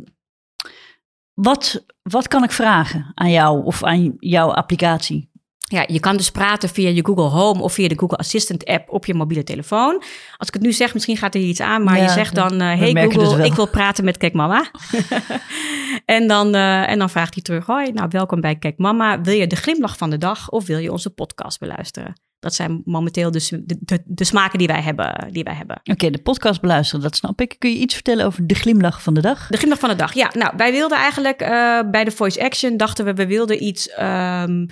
[1.33, 5.28] wat, wat kan ik vragen aan jou of aan jouw applicatie?
[5.71, 8.89] Ja, je kan dus praten via je Google Home of via de Google Assistant app
[8.89, 10.03] op je mobiele telefoon.
[10.38, 12.53] Als ik het nu zeg, misschien gaat er hier iets aan, maar je zegt dan:
[12.53, 14.71] uh, Hey Google, ik wil praten met Kijk Mama.
[16.05, 19.21] en, dan, uh, en dan vraagt hij terug: Hoi, nou welkom bij Kijk Mama.
[19.21, 22.13] Wil je de glimlach van de dag of wil je onze podcast beluisteren?
[22.39, 25.27] Dat zijn momenteel dus de, de, de smaken die wij hebben.
[25.32, 25.82] Die wij hebben.
[25.84, 27.55] Oké, de podcast beluisteren, dat snap ik.
[27.58, 29.47] Kun je iets vertellen over de glimlach van de dag?
[29.47, 30.32] De glimlach van de dag, ja.
[30.34, 33.89] Nou, wij wilden eigenlijk uh, bij de Voice Action, dachten we, we wilden iets...
[33.99, 34.67] Um,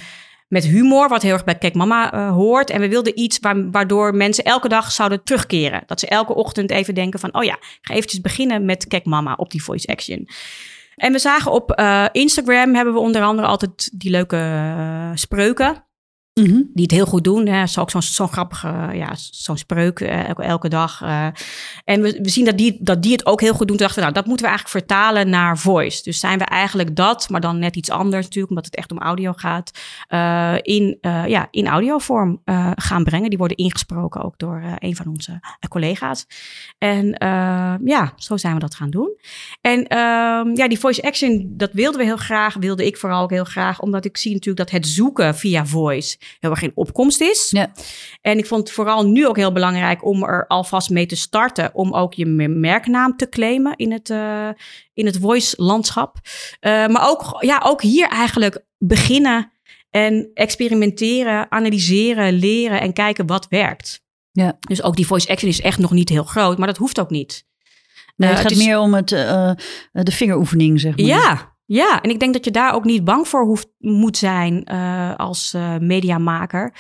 [0.48, 2.70] met humor, wat heel erg bij Kijk Mama uh, hoort.
[2.70, 3.40] En we wilden iets
[3.72, 5.84] waardoor mensen elke dag zouden terugkeren.
[5.86, 9.34] Dat ze elke ochtend even denken van, oh ja, ga eventjes beginnen met Kijk Mama
[9.34, 10.28] op die voice action.
[10.96, 15.86] En we zagen op uh, Instagram hebben we onder andere altijd die leuke uh, spreuken.
[16.38, 16.70] Mm.
[16.74, 17.68] Die het heel goed doen.
[17.80, 21.02] Ook zo'n zo grappige, ja, zo'n spreuk uh, elke, dag.
[21.02, 21.28] Uh,
[21.84, 23.78] en we, we zien dat die, dat die het ook heel goed doen.
[23.78, 26.04] Dachten we, nou, dat moeten we eigenlijk vertalen naar voice.
[26.04, 29.00] Dus zijn we eigenlijk dat, maar dan net iets anders natuurlijk, omdat het echt om
[29.00, 29.72] audio gaat,
[30.10, 30.98] uh, in,
[31.28, 32.42] ja, in audiovorm
[32.76, 33.30] gaan brengen.
[33.30, 36.26] Die worden ingesproken ook door een van onze collega's.
[36.78, 37.16] En
[37.84, 39.18] ja, zo zijn we dat gaan doen.
[39.62, 42.54] En ehm, ja, die voice action, dat wilden we heel graag.
[42.54, 46.18] Wilde ik vooral ook heel graag, omdat ik zie natuurlijk dat het zoeken via voice
[46.40, 47.50] heel erg geen opkomst is.
[47.50, 47.72] Ja.
[48.22, 51.70] En ik vond het vooral nu ook heel belangrijk om er alvast mee te starten.
[51.74, 54.50] Om ook je merknaam te claimen in het, uh,
[54.94, 56.18] in het voice-landschap.
[56.62, 59.52] Uh, maar ook, ja, ook hier eigenlijk beginnen
[59.90, 64.06] en experimenteren, analyseren, leren en kijken wat werkt.
[64.32, 64.58] Ja.
[64.60, 67.10] Dus ook die voice action is echt nog niet heel groot, maar dat hoeft ook
[67.10, 67.46] niet.
[68.16, 68.66] Nee, het uh, gaat het is...
[68.66, 69.08] meer om het,
[69.92, 71.06] de vingeroefening, zeg maar.
[71.06, 74.70] Ja, ja, en ik denk dat je daar ook niet bang voor hoeft, moet zijn
[74.72, 76.74] uh, als uh, mediamaker.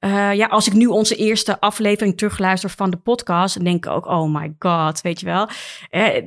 [0.00, 3.92] Uh, ja, als ik nu onze eerste aflevering terugluister van de podcast, dan denk ik
[3.92, 5.48] ook, oh my god, weet je wel.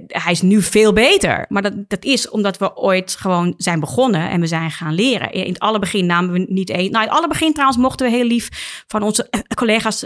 [0.08, 1.46] hij is nu veel beter.
[1.50, 5.32] Maar dat, dat is omdat we ooit gewoon zijn begonnen en we zijn gaan leren.
[5.32, 6.92] In het alle begin namen we niet één.
[6.92, 10.06] Nou, in het alle begin trouwens mochten we heel lief van onze collega's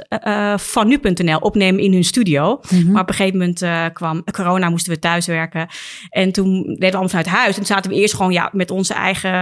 [0.56, 2.60] van nu.nl opnemen in hun studio.
[2.70, 2.92] Mm -hmm.
[2.92, 5.68] Maar op een gegeven moment kwam corona, moesten we thuiswerken.
[6.10, 7.58] En toen deden we allemaal vanuit huis.
[7.58, 9.34] En zaten we eerst gewoon ja, met onze eigen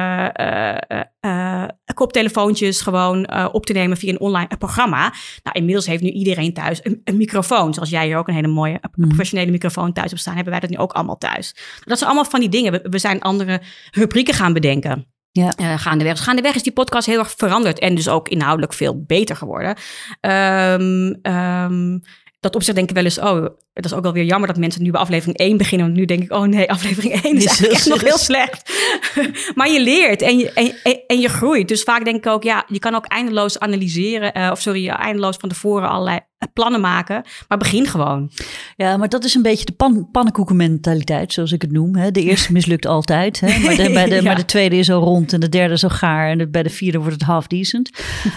[0.41, 5.13] uh, uh, koptelefoontjes gewoon uh, op te nemen via een online programma.
[5.43, 7.73] Nou, inmiddels heeft nu iedereen thuis een, een microfoon.
[7.73, 9.07] Zoals jij hier ook een hele mooie mm.
[9.07, 11.55] professionele microfoon thuis op staan, hebben wij dat nu ook allemaal thuis.
[11.83, 12.71] Dat zijn allemaal van die dingen.
[12.71, 13.61] We, we zijn andere
[13.91, 15.07] rubrieken gaan bedenken.
[15.31, 15.53] Ja.
[15.59, 16.13] Uh, gaandeweg.
[16.13, 19.77] Dus gaandeweg is die podcast heel erg veranderd en dus ook inhoudelijk veel beter geworden.
[20.21, 22.01] Um, um,
[22.43, 24.83] dat opzicht denk ik wel eens, oh, het is ook wel weer jammer dat mensen
[24.83, 25.87] nu bij aflevering 1 beginnen.
[25.87, 28.71] Want nu denk ik, oh nee, aflevering 1 is, is echt nog heel slecht.
[29.55, 31.67] maar je leert en je, en, en, je groeit.
[31.67, 34.37] Dus vaak denk ik ook, ja, je kan ook eindeloos analyseren.
[34.37, 36.19] Uh, of sorry, eindeloos van tevoren allerlei
[36.53, 37.23] plannen maken.
[37.47, 38.31] Maar begin gewoon.
[38.75, 41.95] Ja, maar dat is een beetje de pan, pannenkoekenmentaliteit, zoals ik het noem.
[41.95, 42.11] Hè.
[42.11, 43.39] De eerste mislukt altijd.
[43.39, 43.59] Hè.
[43.59, 44.21] Maar, de, bij de, ja.
[44.21, 46.29] maar de tweede is al rond en de derde is al gaar.
[46.29, 47.89] En de, bij de vierde wordt het half decent.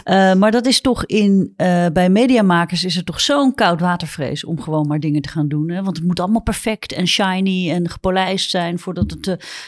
[0.04, 4.44] Uh, maar dat is toch in, uh, bij mediamakers is er toch zo'n koud watervrees
[4.44, 5.70] om gewoon maar dingen te gaan doen.
[5.70, 5.82] Hè?
[5.82, 9.26] Want het moet allemaal perfect en shiny en gepolijst zijn voordat het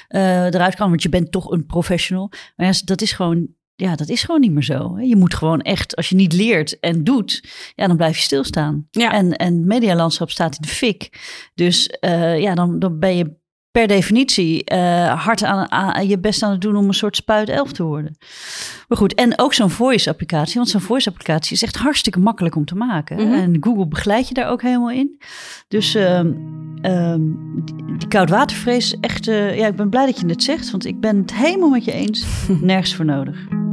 [0.08, 0.88] uh, eruit kan.
[0.88, 2.30] Want je bent toch een professional.
[2.56, 3.48] Maar ja, dat is gewoon
[3.80, 4.98] ja, dat is gewoon niet meer zo.
[5.00, 8.86] Je moet gewoon echt, als je niet leert en doet, ja, dan blijf je stilstaan.
[8.90, 9.12] Ja.
[9.12, 11.10] En, en het medialandschap staat in de fik.
[11.54, 13.36] Dus uh, ja, dan, dan ben je
[13.70, 17.48] per definitie uh, hard aan, aan, je best aan het doen om een soort spuit
[17.48, 18.16] elf te worden.
[18.88, 22.74] Maar goed, en ook zo'n voice-applicatie, want zo'n voice-applicatie is echt hartstikke makkelijk om te
[22.74, 23.16] maken.
[23.16, 23.34] Mm -hmm.
[23.34, 25.20] En Google begeleidt je daar ook helemaal in.
[25.68, 30.42] Dus uh, um, die, die koudwatervrees, echt, uh, ja, ik ben blij dat je het
[30.42, 32.26] zegt, want ik ben het helemaal met je eens.
[32.60, 33.67] Nergens voor nodig.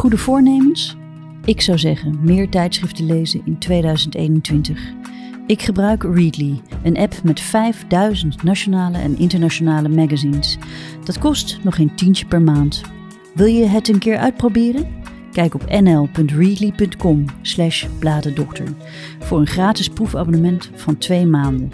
[0.00, 0.96] Goede voornemens?
[1.44, 4.92] Ik zou zeggen meer tijdschriften lezen in 2021.
[5.46, 10.58] Ik gebruik Readly, een app met 5000 nationale en internationale magazines.
[11.04, 12.82] Dat kost nog geen tientje per maand.
[13.34, 14.88] Wil je het een keer uitproberen?
[15.32, 17.86] Kijk op nl.readly.com slash
[19.18, 21.70] voor een gratis proefabonnement van twee maanden.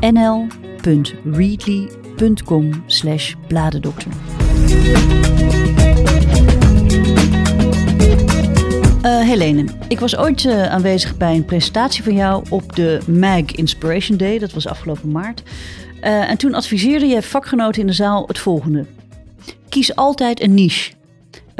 [0.00, 3.34] nl.readly.com slash
[9.08, 13.44] Uh, Helene, ik was ooit uh, aanwezig bij een presentatie van jou op de MAG
[13.50, 14.38] Inspiration Day.
[14.38, 15.42] Dat was afgelopen maart.
[16.00, 18.86] Uh, en toen adviseerde je vakgenoten in de zaal het volgende.
[19.68, 20.97] Kies altijd een niche.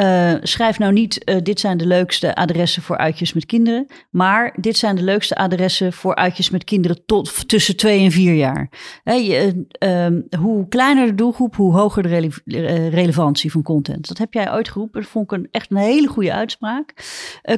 [0.00, 3.86] Uh, schrijf nou niet, uh, dit zijn de leukste adressen voor uitjes met kinderen.
[4.10, 8.34] Maar dit zijn de leukste adressen voor uitjes met kinderen tot tussen twee en vier
[8.34, 8.70] jaar.
[9.04, 14.08] je, uh, hoe kleiner de doelgroep, hoe hoger de rele relevantie van content.
[14.08, 15.00] Dat heb jij ooit geroepen.
[15.00, 16.94] Dat vond ik een, echt een hele goede uitspraak.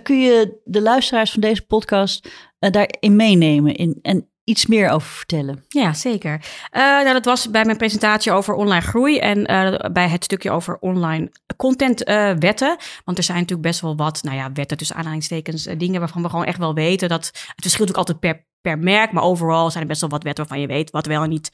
[0.03, 3.75] kun je de luisteraars van deze podcast daarin meenemen?
[3.75, 5.65] In, en iets meer over vertellen?
[5.69, 6.33] Ja, zeker.
[6.33, 10.51] Uh, nou, dat was bij mijn presentatie over online groei en uh, bij het stukje
[10.51, 12.69] over online contentwetten.
[12.69, 16.23] Uh, Want er zijn natuurlijk best wel wat, nou ja, wetten tussen aanhalingstekens, dingen waarvan
[16.23, 19.71] we gewoon echt wel weten dat het verschilt ook altijd per, per merk, maar overal
[19.71, 21.51] zijn er best wel wat wetten waarvan je weet wat wel en niet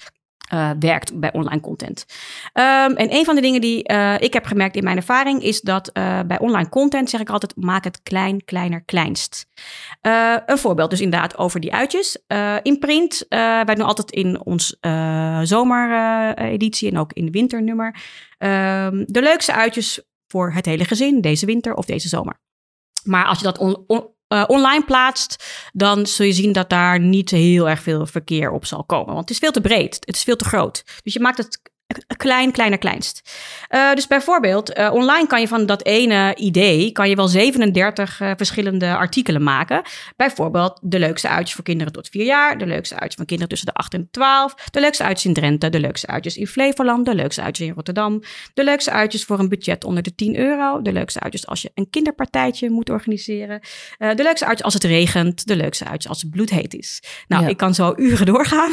[0.52, 2.06] uh, werkt bij online content.
[2.54, 5.61] Um, en een van de dingen die uh, ik heb gemerkt in mijn ervaring is
[5.61, 9.46] dat uh, bij online content zeg ik altijd: maak het klein, kleiner, kleinst.
[10.46, 12.18] een voorbeeld dus inderdaad over die uitjes.
[12.62, 14.76] in print, wij doen altijd in ons
[15.42, 17.96] zomereditie en ook in de winternummer
[18.38, 22.40] ehm, de leukste uitjes voor het hele gezin deze winter of deze zomer.
[23.04, 27.31] Maar als je dat on, uh, online plaatst, dan zul je zien dat daar niet
[27.31, 29.15] heel erg veel verkeer op zal komen.
[29.15, 30.83] Want het is veel te breed, het is veel te groot.
[31.03, 31.61] Dus je maakt het
[32.16, 33.37] klein, kleiner, kleinst.
[33.70, 38.20] Uh, dus bijvoorbeeld, uh, online kan je van dat ene idee, kan je wel 37
[38.20, 39.83] uh, verschillende artikelen maken.
[40.16, 43.68] Bijvoorbeeld de leukste uitjes voor kinderen tot 4 jaar, de leukste uitjes van kinderen tussen
[43.68, 47.14] de 8 en 12, de leukste uitjes in Drenthe, de leukste uitjes in Flevoland, de
[47.14, 48.22] leukste uitjes in Rotterdam,
[48.55, 51.70] de leukste uitjes voor een budget onder de 10 euro, de leukste uitjes als je
[51.75, 53.61] een kinderpartijtje moet organiseren,
[53.99, 57.03] de leukste uitjes als het regent, de leukste uitjes als het bloedheet is.
[57.29, 57.49] Nou, ja.
[57.49, 58.70] ik kan zo uren doorgaan.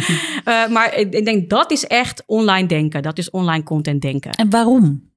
[0.74, 3.02] maar ik, ik denk dat is echt online denken.
[3.02, 4.30] Dat is online content denken.
[4.30, 5.10] En waarom?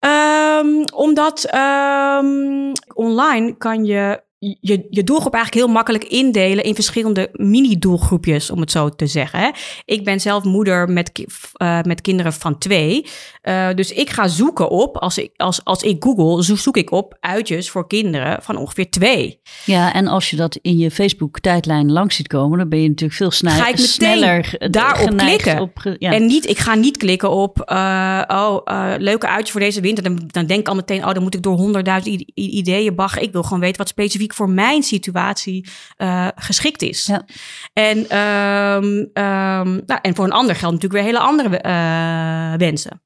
[0.00, 7.28] Um, omdat um, online kan je je, je doelgroep eigenlijk heel makkelijk indelen in verschillende
[7.32, 9.38] mini-doelgroepjes, om het zo te zeggen.
[9.40, 9.50] Hè.
[9.84, 11.24] Ik ben zelf moeder met,
[11.62, 13.06] uh, met kinderen van twee.
[13.42, 16.90] Uh, dus ik ga zoeken op, als ik, als, als ik google, zo zoek ik
[16.90, 19.40] op uitjes voor kinderen van ongeveer twee.
[19.64, 23.18] Ja, en als je dat in je Facebook-tijdlijn langs ziet komen, dan ben je natuurlijk
[23.18, 23.62] veel sneller.
[23.62, 25.60] Ga ik sneller daarop klikken.
[25.60, 26.12] Op, ja.
[26.12, 28.58] En niet, ik ga niet klikken op, uh, oh,
[28.98, 30.04] leuke uitje voor deze winter.
[30.04, 33.22] Dan, dan denk ik al meteen, oh, dan moet ik door honderdduizend ideeën baggen.
[33.22, 37.06] Ik wil gewoon weten wat specifiek voor mijn situatie uh, geschikt is.
[37.06, 37.24] Ja.
[37.72, 43.02] En, um, um, nou, en voor een ander geldt natuurlijk weer hele andere uh, wensen.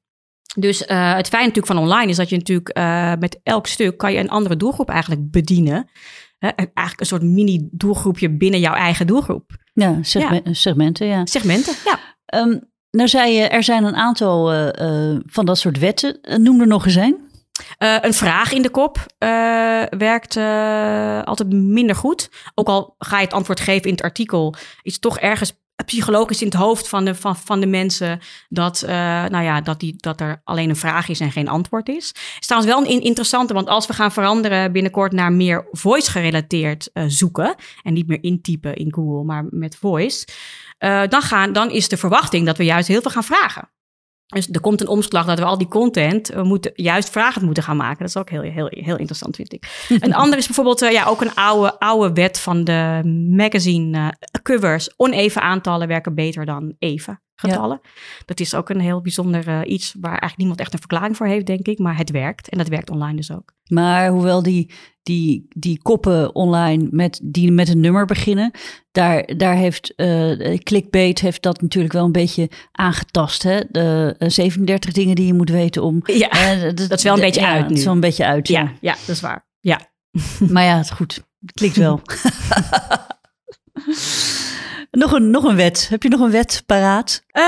[0.55, 2.75] Dus uh, het fijn natuurlijk van online is dat je natuurlijk
[3.19, 5.89] met elk stuk kan je een andere doelgroep eigenlijk bedienen.
[6.39, 9.51] eigenlijk een soort mini doelgroepje binnen jouw eigen doelgroep.
[9.73, 10.53] Ja, segme ja.
[10.53, 11.25] segmenten, ja.
[11.25, 11.99] Segmenten, ja.
[12.41, 14.71] Um, nou zei je, er zijn een aantal
[15.25, 16.19] van dat soort wetten.
[16.37, 17.24] Noem er nog eens een.
[17.79, 22.29] Uh, een vraag in de kop uh, werkt uh, altijd minder goed.
[22.53, 26.41] Ook al ga je het antwoord geven in het artikel, is het toch ergens psychologisch
[26.41, 30.21] in het hoofd van de, van, van de mensen dat, nou ja, dat, die, dat
[30.21, 32.11] er alleen een vraag is en geen antwoord is.
[32.39, 36.89] Is trouwens wel een interessante, want als we gaan veranderen binnenkort naar meer voice gerelateerd
[37.07, 40.27] zoeken en niet meer intypen in Google, maar met voice,
[41.09, 43.69] dan, gaan, dan is de verwachting dat we juist heel veel gaan vragen.
[44.35, 47.63] Dus er komt een omslag dat we al die content we moeten, juist vragen moeten
[47.63, 47.99] gaan maken.
[47.99, 49.85] Dat is ook heel, heel, heel interessant, vind ik.
[49.99, 54.07] een ander is bijvoorbeeld uh, ja, ook een oude, oude wet van de magazine uh,
[54.41, 54.93] covers.
[54.97, 57.79] Oneven aantallen werken beter dan even getallen.
[57.83, 57.89] Ja.
[58.25, 61.27] Dat is ook een heel bijzonder uh, iets waar eigenlijk niemand echt een verklaring voor
[61.27, 61.79] heeft, denk ik.
[61.79, 63.53] Maar het werkt en dat werkt online dus ook.
[63.67, 64.71] Maar hoewel die,
[65.03, 68.51] die, die koppen online met, die met een nummer beginnen,
[68.91, 73.43] daar, daar heeft uh, Clickbait heeft dat natuurlijk wel een beetje aangetast.
[73.43, 73.59] Hè?
[73.69, 76.01] De uh, 37 dingen die je moet weten om.
[76.03, 77.61] Ja, dat, is wel een beetje uit.
[77.61, 77.67] Nu.
[77.67, 78.47] Dat is wel een beetje uit.
[78.47, 79.47] Ja, ja, dat is waar.
[79.59, 79.91] Ja.
[80.51, 81.23] maar ja, het goed.
[81.39, 82.01] Het klikt wel.
[84.95, 85.87] Nog een, nog een wet.
[85.89, 87.23] Heb je nog een wet paraat?
[87.33, 87.43] Uh,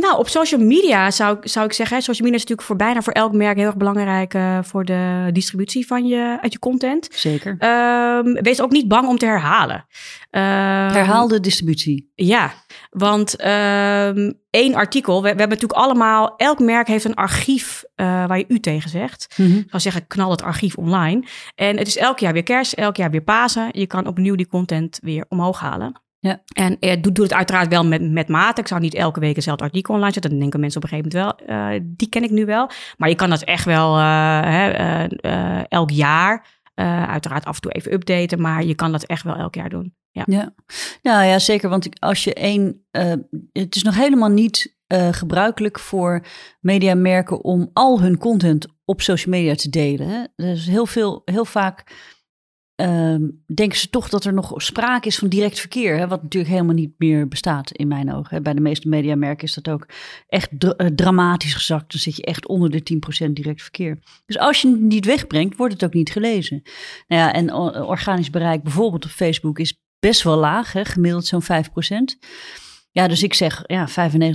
[0.00, 2.02] nou, op social media zou, zou ik zeggen.
[2.02, 5.28] Social media is natuurlijk voor bijna voor elk merk heel erg belangrijk uh, voor de
[5.32, 7.08] distributie van je, uit je content.
[7.12, 7.56] Zeker.
[7.60, 9.86] Uh, wees ook niet bang om te herhalen.
[10.30, 12.10] Herhaal de distributie.
[12.14, 12.52] Ja,
[12.90, 15.14] want ehm, één artikel.
[15.14, 16.36] We, we, hebben natuurlijk allemaal.
[16.36, 19.34] Elk merk heeft een archief uh, waar je u tegen zegt.
[19.36, 19.58] Mm -hmm.
[19.58, 21.24] Ik zou zeggen, knal het archief online.
[21.54, 23.68] En het is elk jaar weer kerst, elk jaar weer Pasen.
[23.72, 26.08] Je kan opnieuw die content weer omhoog halen.
[26.20, 26.42] Ja.
[26.52, 28.60] En eh, doe, doe het uiteraard wel met, met mate.
[28.60, 30.30] Ik zou niet elke week eenzelfde artikel online zetten.
[30.30, 32.70] Dan denken mensen op een gegeven moment wel, uh, die ken ik nu wel.
[32.96, 36.58] Maar je kan dat echt wel uh, hè, uh, elk jaar,
[37.08, 38.40] uiteraard af en toe even updaten.
[38.40, 39.94] Maar je kan dat echt wel elk jaar doen.
[40.10, 40.54] Ja, ja.
[41.02, 41.68] Nou ja, zeker.
[41.68, 42.84] Want als je één,
[43.52, 44.78] het is nog helemaal niet
[45.10, 46.26] gebruikelijk voor
[46.60, 50.08] mediamerken om al hun content op social media te delen.
[50.08, 50.24] Hè?
[50.36, 51.84] Dus heel veel, heel vaak
[52.80, 55.96] ehm, denken ze toch dat er nog sprake is van direct verkeer.
[55.96, 58.36] Hè, wat natuurlijk helemaal niet meer bestaat in mijn ogen.
[58.36, 58.42] Hè.
[58.42, 59.86] Bij de meeste mediamerken is dat ook
[60.28, 61.92] echt eh, dramatisch gezakt.
[61.92, 62.82] Dan zit je echt onder de
[63.26, 63.98] 10% direct verkeer.
[64.26, 66.62] Dus als je het niet wegbrengt, wordt het ook niet gelezen.
[67.08, 67.52] Nou ja, en
[67.84, 70.72] organisch bereik bijvoorbeeld op Facebook is best wel laag.
[70.82, 72.18] Gemiddeld zo'n 5%.
[72.92, 73.92] Ja, dus ik zeg, ja, 95%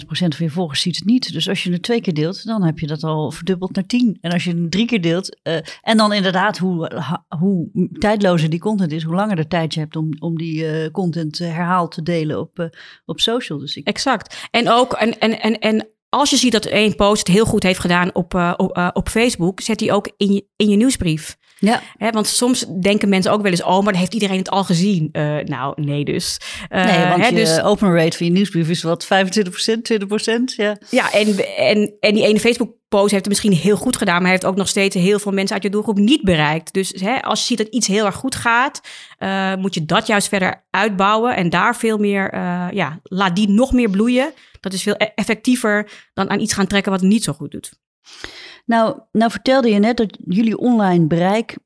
[0.08, 1.34] van je volgers ziet het niet.
[1.34, 4.18] Dus als je het twee keer deelt, dan heb je dat al verdubbeld naar 10.
[4.22, 7.04] En als je het drie keer deelt, eh, en dan inderdaad hoe,
[7.40, 10.92] hoe tijdlozer die content is, hoe langer de tijd je hebt om, om die eh,
[10.92, 12.70] content eh, herhaald te delen op,
[13.06, 13.60] op social.
[13.60, 14.48] Dus ik, Exact.
[14.52, 17.80] En ook, en, en, en, en als je ziet dat één post heel goed heeft
[17.80, 21.38] gedaan op, op, op Facebook, zet die ook in je, in je nieuwsbrief.
[21.66, 24.50] Ja, Hè, want soms denken mensen ook wel eens, oh, maar dan heeft iedereen het
[24.50, 25.10] al gezien.
[25.12, 26.38] Eh, nou, nee dus.
[26.70, 30.56] Eh, nee, want hè, je dus open rate van je nieuwsbrief is wat 25%, 20%.
[30.56, 30.78] Ja.
[30.90, 34.46] ja, en, en, en die ene Facebook-post heeft het misschien heel goed gedaan, maar heeft
[34.46, 36.74] ook nog steeds heel veel mensen uit je doelgroep niet bereikt.
[36.74, 38.82] Dus hè, als je ziet dat iets heel erg goed gaat,
[39.18, 42.36] eh, moet je dat juist verder uitbouwen en daar veel meer,
[42.74, 44.34] ja, laat die nog meer bloeien.
[44.60, 47.52] Dat is veel e- effectiever dan aan iets gaan trekken wat het niet zo goed
[47.52, 47.74] doet.
[48.66, 51.58] Nou, nou vertelde je net dat jullie online bereik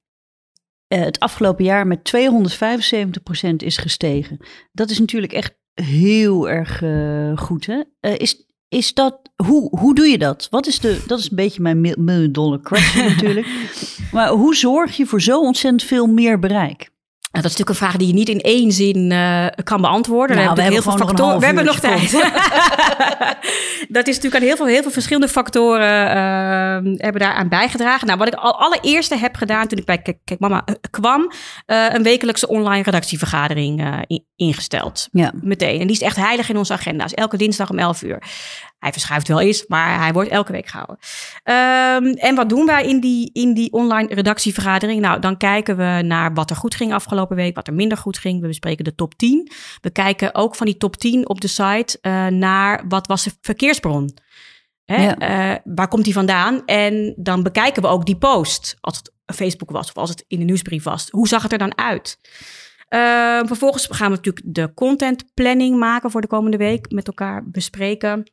[0.88, 4.38] eh, het afgelopen jaar met 275% is gestegen.
[4.71, 7.65] Dat is natuurlijk echt heel erg eh, goed.
[7.65, 7.81] Hè?
[7.99, 10.47] Eh, is, is dat, hoe, hoe doe je dat?
[10.49, 13.47] Wat is de, dat is een beetje mijn mil- million dollar question natuurlijk.
[14.12, 16.89] Maar hoe zorg je voor zo ontzettend veel meer bereik?
[17.32, 20.36] Nou, dat is natuurlijk een vraag die je niet in één zin eh, kan beantwoorden.
[20.36, 21.39] Nou, we we hebben heel veel factoren.
[21.39, 22.12] We hebben nog tijd.
[23.98, 28.08] dat is natuurlijk aan heel veel, heel veel verschillende factoren eh, hebben daaraan bijgedragen.
[28.08, 31.32] Nou, wat ik al allereerste heb gedaan toen ik bij Kijk, Mama eh, kwam,
[31.65, 35.08] eh, een wekelijkse online redactievergadering in- ingesteld.
[35.12, 35.80] Ja, Meteen.
[35.80, 37.13] En die is echt heilig in onze agenda's.
[37.13, 38.22] Elke dinsdag om 11 uur.
[38.80, 40.98] Hij verschuift wel eens, maar hij wordt elke week gehouden.
[41.44, 45.02] Ehm, en wat doen wij in die, in die online redactievergadering?
[45.02, 48.18] Nou, dan kijken we naar wat er goed ging afgelopen week, wat er minder goed
[48.18, 48.42] ging.
[48.42, 49.52] We bespreken de top 10.
[49.82, 53.32] We kijken ook van die top 10 op de site eh, naar wat was de
[53.42, 54.18] verkeersbron.
[54.86, 55.04] Hè?
[55.04, 55.18] Ja.
[55.18, 56.65] Eh, waar komt die vandaan?
[56.65, 60.39] En dan bekijken we ook die post, als het Facebook was of als het in
[60.39, 61.08] de nieuwsbrief was.
[61.10, 62.20] Hoe zag het er dan uit?
[62.88, 67.50] Eh, vervolgens gaan we natuurlijk de content planning maken voor de komende week met elkaar
[67.50, 68.32] bespreken.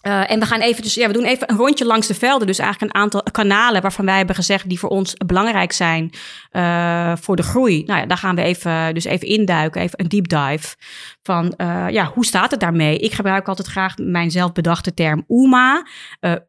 [0.00, 2.46] Eh, en we gaan even, dus ja, we doen even een rondje langs de velden.
[2.46, 6.10] Dus eigenlijk een aantal kanalen waarvan wij hebben gezegd die voor ons belangrijk zijn
[6.50, 7.82] eh, voor de groei.
[7.86, 10.76] Nou ja, daar gaan we even, dus even induiken, even een deep dive.
[11.22, 12.98] Van eh, ja, hoe staat het daarmee?
[12.98, 15.86] Ik gebruik altijd graag mijn zelfbedachte term UMA,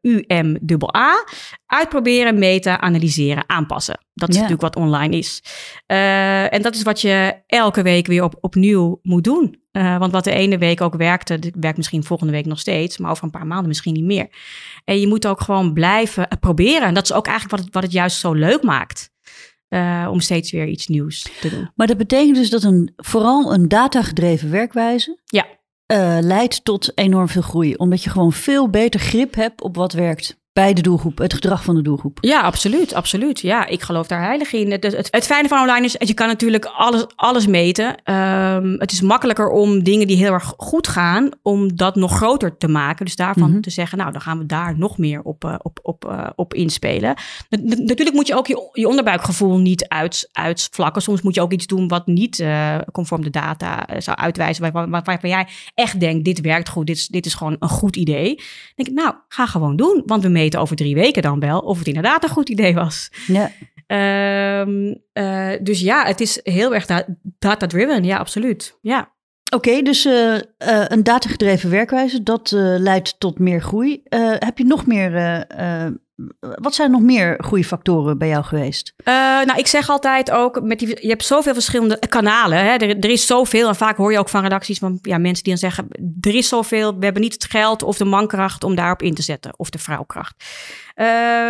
[0.01, 1.23] U-M-A.
[1.71, 3.97] Uitproberen, meten, analyseren, aanpassen.
[4.13, 4.41] Dat is Ja.
[4.41, 5.43] natuurlijk wat online is.
[5.85, 9.61] Eh, en dat is wat je elke week weer op, opnieuw moet doen.
[9.71, 13.11] Eh, want wat de ene week ook werkte, werkt misschien volgende week nog steeds, maar
[13.11, 14.27] over een paar maanden misschien niet meer.
[14.85, 16.87] En je moet ook gewoon blijven eh, proberen.
[16.87, 19.09] En dat is ook eigenlijk wat het, wat het juist zo leuk maakt.
[20.09, 21.71] om steeds weer iets nieuws te doen.
[21.75, 25.45] maar dat betekent dus dat een, vooral een datagedreven werkwijze Ja.
[26.21, 27.75] leidt tot enorm veel groei.
[27.75, 31.63] Omdat je gewoon veel beter grip hebt op wat werkt bij de doelgroep, het gedrag
[31.63, 32.17] van de doelgroep.
[32.21, 33.39] Ja, absoluut, absoluut.
[33.39, 34.71] Ja, ik geloof daar heilig in.
[34.71, 38.03] Het, het, het fijne van online is, je kan natuurlijk alles, alles meten.
[38.03, 42.57] Ehm, het is makkelijker om dingen die heel erg goed gaan, om dat nog groter
[42.57, 43.05] te maken.
[43.05, 43.61] Dus daarvan Mhm.
[43.61, 46.53] te zeggen, nou, dan gaan we daar nog meer op, eh, op, op, eh, op
[46.53, 47.15] inspelen.
[47.49, 51.01] Na- na- natuurlijk moet je ook je, je onderbuikgevoel niet uit, uitsvlakken.
[51.01, 54.63] Soms moet je ook iets doen wat niet eh, conform de data zou uitwijzen.
[54.63, 57.69] Waar, waar, waarvan jij echt denkt, dit werkt goed, dit is, dit is gewoon een
[57.69, 58.35] goed idee.
[58.35, 60.03] Dan denk ik, nou, ga gewoon doen.
[60.05, 63.11] Want we meten over drie weken dan wel of het inderdaad een goed idee was.
[63.27, 63.51] Ja.
[63.89, 67.05] Ehm, eh, dus ja, het is heel erg da-
[67.39, 68.03] data-driven.
[68.03, 68.77] Ja, absoluut.
[68.81, 69.13] Ja.
[69.53, 70.41] Oké, dus eh, eh,
[70.87, 74.01] een datagedreven werkwijze, dat leidt tot meer groei.
[74.39, 75.45] Heb je nog meer,
[76.39, 78.93] wat zijn nog meer groeifactoren bij jou geweest?
[79.03, 82.57] Eh, nou, ik zeg altijd ook, met die, je hebt zoveel verschillende kanalen.
[82.57, 82.73] Hè?
[82.75, 83.67] Er, is zoveel.
[83.67, 85.87] En vaak hoor je ook van redacties van ja, mensen die dan zeggen...
[86.21, 89.21] er is zoveel, we hebben niet het geld of de mankracht om daarop in te
[89.21, 89.53] zetten.
[89.57, 90.43] Of de vrouwkracht.
[90.95, 91.05] Eh,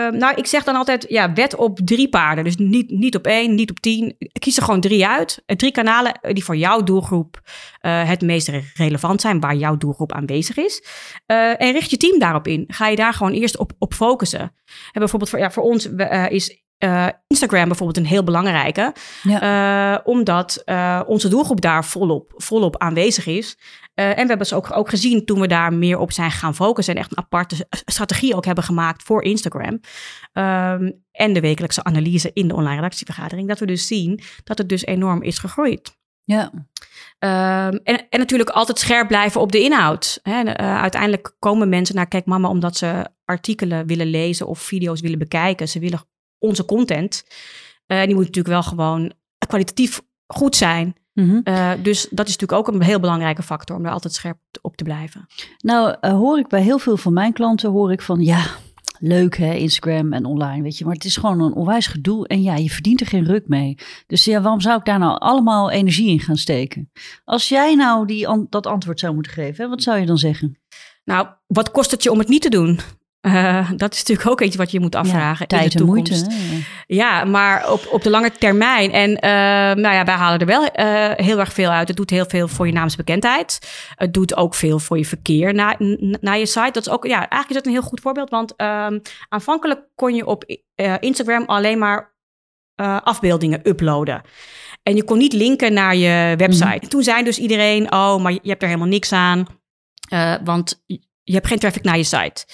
[0.10, 2.44] nou, ik zeg dan altijd, ja, wet op drie paarden.
[2.44, 4.16] Dus niet, niet op één, niet op tien.
[4.40, 5.42] Kies er gewoon drie uit.
[5.46, 7.42] Eh, Drie kanalen die voor jouw doelgroep
[7.80, 9.40] het meest re- relevant zijn.
[9.40, 10.84] Waar jouw doelgroep aanwezig is.
[11.26, 12.64] En richt je team daarop in.
[12.68, 14.52] Ga je daar gewoon eerst op, op focussen.
[14.66, 18.94] En bijvoorbeeld voor, ja, voor ons eh, is eh, Instagram bijvoorbeeld een heel belangrijke.
[19.24, 20.64] Eh, omdat
[21.08, 23.58] onze doelgroep daar volop, volop aanwezig is.
[23.94, 26.94] En we hebben ze ook, ook gezien toen we daar meer op zijn gaan focussen.
[26.96, 29.80] En echt een aparte strategie ook hebben gemaakt voor Instagram.
[30.34, 33.48] Ehm, en de wekelijkse analyse in de online redactievergadering.
[33.48, 35.99] Dat we dus zien dat het dus enorm is gegroeid.
[36.32, 36.52] Ja,
[37.20, 40.20] Ehm, en, en natuurlijk altijd scherp blijven op de inhoud.
[40.24, 40.42] Hè.
[40.42, 45.20] Eh, uiteindelijk komen mensen naar Kijk Mama omdat ze artikelen willen lezen of video's willen
[45.20, 45.68] bekijken.
[45.68, 46.02] Ze willen
[46.38, 47.26] onze content.
[47.86, 49.14] Eh, die moet natuurlijk wel gewoon
[49.48, 50.96] kwalitatief goed zijn.
[51.14, 51.42] Mhm.
[51.44, 54.76] Uh, dus dat is natuurlijk ook een heel belangrijke factor om daar altijd scherp op
[54.76, 55.28] te blijven.
[55.58, 58.46] Nou, hoor ik bij heel veel van mijn klanten, hoor ik van ja,
[59.00, 60.86] leuk hè, Instagram en online, weet je.
[60.86, 63.78] Maar het is gewoon een onwijs gedoe en ja, je verdient er geen ruk mee.
[64.08, 66.92] Dus ja, waarom zou ik daar nou allemaal energie in gaan steken?
[67.24, 70.58] Als jij nou die, dat antwoord zou moeten geven, hè, wat zou je dan zeggen?
[71.04, 72.80] Nou, wat kost het je om het niet te doen?
[73.34, 75.46] Uh, dat is natuurlijk ook iets wat je moet afvragen.
[75.50, 76.12] Ja, tijd in de toekomst.
[76.12, 76.56] en moeite.
[76.56, 76.96] Hè?
[76.96, 78.92] Ja, maar op, op de lange termijn.
[78.92, 79.22] En uh,
[79.84, 81.88] nou ja, wij halen er wel uh, heel erg veel uit.
[81.88, 83.60] Het doet heel veel voor je naamsbekendheid.
[83.96, 86.72] Het doet ook veel voor je verkeer naar, naar je site.
[86.72, 88.30] Dat is ook, ja, eigenlijk is dat een heel goed voorbeeld.
[88.30, 90.58] Want um, aanvankelijk kon je op
[91.00, 92.18] Instagram alleen maar
[93.04, 94.22] afbeeldingen uploaden.
[94.84, 96.80] En je kon niet linken naar je website.
[96.82, 96.90] Mm.
[96.90, 99.46] Toen zei dus iedereen: Oh, maar je hebt er helemaal niks aan.
[100.44, 100.84] want
[101.24, 102.46] je hebt geen traffic naar je site.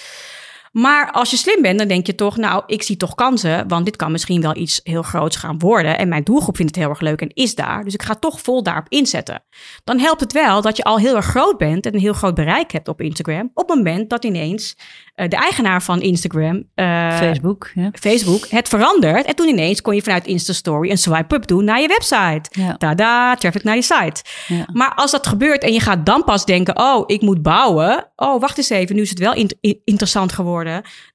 [0.75, 3.85] Maar als je slim bent, dan denk je toch, nou, ik zie toch kansen, want
[3.85, 5.97] dit kan misschien wel iets heel groots gaan worden.
[5.97, 7.83] En mijn doelgroep vindt het heel erg leuk en is daar.
[7.83, 9.43] Dus ik ga toch vol daarop inzetten.
[9.83, 12.35] Dan helpt het wel dat je al heel erg groot bent en een heel groot
[12.35, 13.51] bereik hebt op Instagram.
[13.53, 14.75] Op het moment dat ineens
[15.15, 17.89] uh, de eigenaar van Instagram, uh, Facebook, ja.
[17.93, 19.25] Facebook, het verandert.
[19.25, 22.49] En toen ineens kon je vanuit Insta-story een swipe-up doen naar je website.
[22.51, 22.77] Ja.
[22.77, 24.23] Tada, traffic naar je site.
[24.47, 24.67] Ja.
[24.73, 28.11] Maar als dat gebeurt en je gaat dan pas denken, oh, ik moet bouwen.
[28.15, 29.49] Oh, wacht eens even, nu is het wel in
[29.83, 30.64] interessant geworden.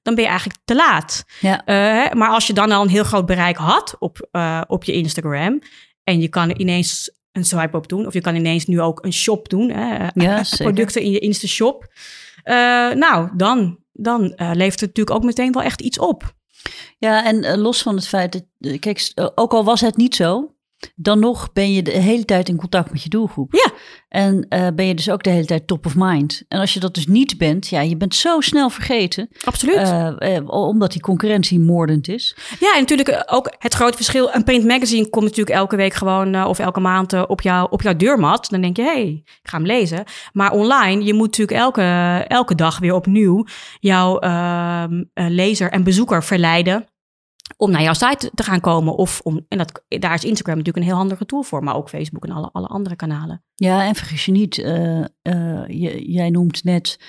[0.01, 1.23] Dan ben je eigenlijk te laat.
[1.39, 1.61] Ja.
[1.65, 4.93] Uh, maar als je dan al een heel groot bereik had op, uh, op je
[4.93, 5.61] Instagram.
[6.03, 8.05] En je kan ineens een swipe-up doen.
[8.05, 9.69] Of je kan ineens nu ook een shop doen.
[9.69, 10.07] Hè?
[10.13, 11.93] Ja, producten in je Insta-shop.
[12.43, 12.53] Uh,
[12.91, 16.33] nou, dan, dan levert het natuurlijk ook meteen wel echt iets op.
[16.97, 20.55] Ja, en los van het feit dat, kijk, ook al was het niet zo,
[20.95, 23.53] dan nog ben je de hele tijd in contact met je doelgroep.
[23.53, 23.71] Ja.
[24.09, 26.43] En uh, ben je dus ook de hele tijd top of mind.
[26.47, 29.29] En als je dat dus niet bent, ja, je bent zo snel vergeten.
[29.43, 29.75] Absoluut.
[29.75, 32.35] Uh, uh, omdat die concurrentie moordend is.
[32.59, 34.33] Ja, en natuurlijk ook het grote verschil.
[34.33, 37.95] Een print magazine komt natuurlijk elke week gewoon of elke maand op, jou, op jouw
[37.95, 38.49] deurmat.
[38.49, 40.03] Dan denk je, hé, hey, ik ga hem lezen.
[40.33, 41.83] Maar online, je moet natuurlijk elke,
[42.27, 43.45] elke dag weer opnieuw
[43.79, 46.85] jouw ehm, lezer en bezoeker verleiden
[47.57, 48.95] om naar jouw site te gaan komen.
[48.95, 51.89] Of om, en dat, daar is Instagram natuurlijk een heel handige tool voor, maar ook
[51.89, 53.43] Facebook en alle, alle andere kanalen.
[53.55, 55.05] Ja, en vergis je niet, uh, uh,
[55.67, 56.99] je, jij noemt net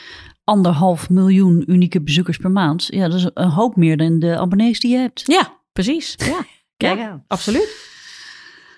[0.44, 2.86] anderhalf miljoen unieke bezoekers per maand.
[2.86, 5.22] Ja, dat is een hoop meer dan de abonnees die je hebt.
[5.26, 6.14] Ja, precies.
[6.16, 6.44] Ja,
[6.76, 7.24] Kijk ja, aan.
[7.26, 7.90] absoluut.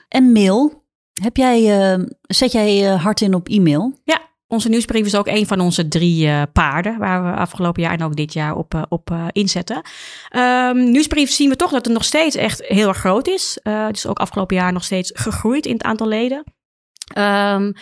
[0.09, 0.85] En mail,
[1.23, 4.01] heb jij, uh, zet jij hard in op e-mail?
[4.05, 4.21] Ja,
[4.55, 8.03] onze nieuwsbrief is ook een van onze drie uh, paarden, waar we afgelopen jaar en
[8.03, 9.83] ook dit jaar op, uh, op uh, inzetten.
[10.37, 13.59] Um, nieuwsbrief zien we toch dat het nog steeds echt heel erg groot is.
[13.63, 16.45] het is ook afgelopen jaar nog steeds gegroeid in het aantal leden.
[17.19, 17.73] Um,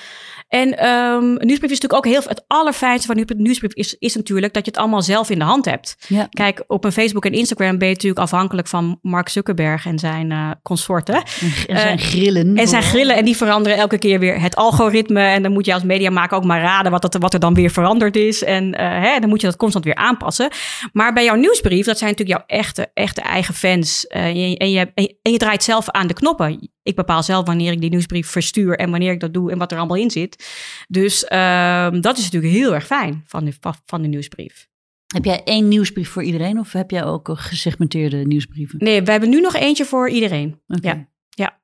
[0.49, 4.65] en um, nieuwsbrief is natuurlijk ook heel het allerfijnste van nieuwsbrief is, is natuurlijk dat
[4.65, 5.97] je het allemaal zelf in de hand hebt.
[6.09, 6.27] Ja.
[6.31, 10.31] Kijk, op een Facebook en Instagram ben je natuurlijk afhankelijk van Mark Zuckerberg en zijn
[10.31, 11.23] uh, consorten.
[11.67, 12.57] En zijn grillen.
[12.57, 15.21] En zijn grillen en die veranderen elke keer weer het algoritme.
[15.21, 17.71] En dan moet je als mediamaker ook maar raden wat, dat, wat er dan weer
[17.71, 18.45] veranderd is.
[18.45, 20.49] En uh, hè, dan moet je dat constant weer aanpassen.
[20.93, 24.07] Maar bij jouw nieuwsbrief, dat zijn natuurlijk jouw echte, echte eigen fans.
[24.07, 24.93] En, je, en, je,
[25.23, 26.71] en je draait zelf aan de knoppen.
[26.83, 29.73] Ik bepaal zelf wanneer ik die nieuwsbrief verstuur en wanneer ik dat doe en wat
[29.73, 30.47] er allemaal in zit.
[30.89, 33.53] Dus uh, dat is natuurlijk heel erg fijn van de,
[33.85, 34.69] van de nieuwsbrief.
[35.07, 38.79] Heb jij één nieuwsbrief voor iedereen of heb jij ook gesegmenteerde nieuwsbrieven?
[38.79, 40.61] Nee, we hebben nu nog eentje voor iedereen.
[40.67, 40.95] Okay.
[40.95, 41.61] Ja, ja.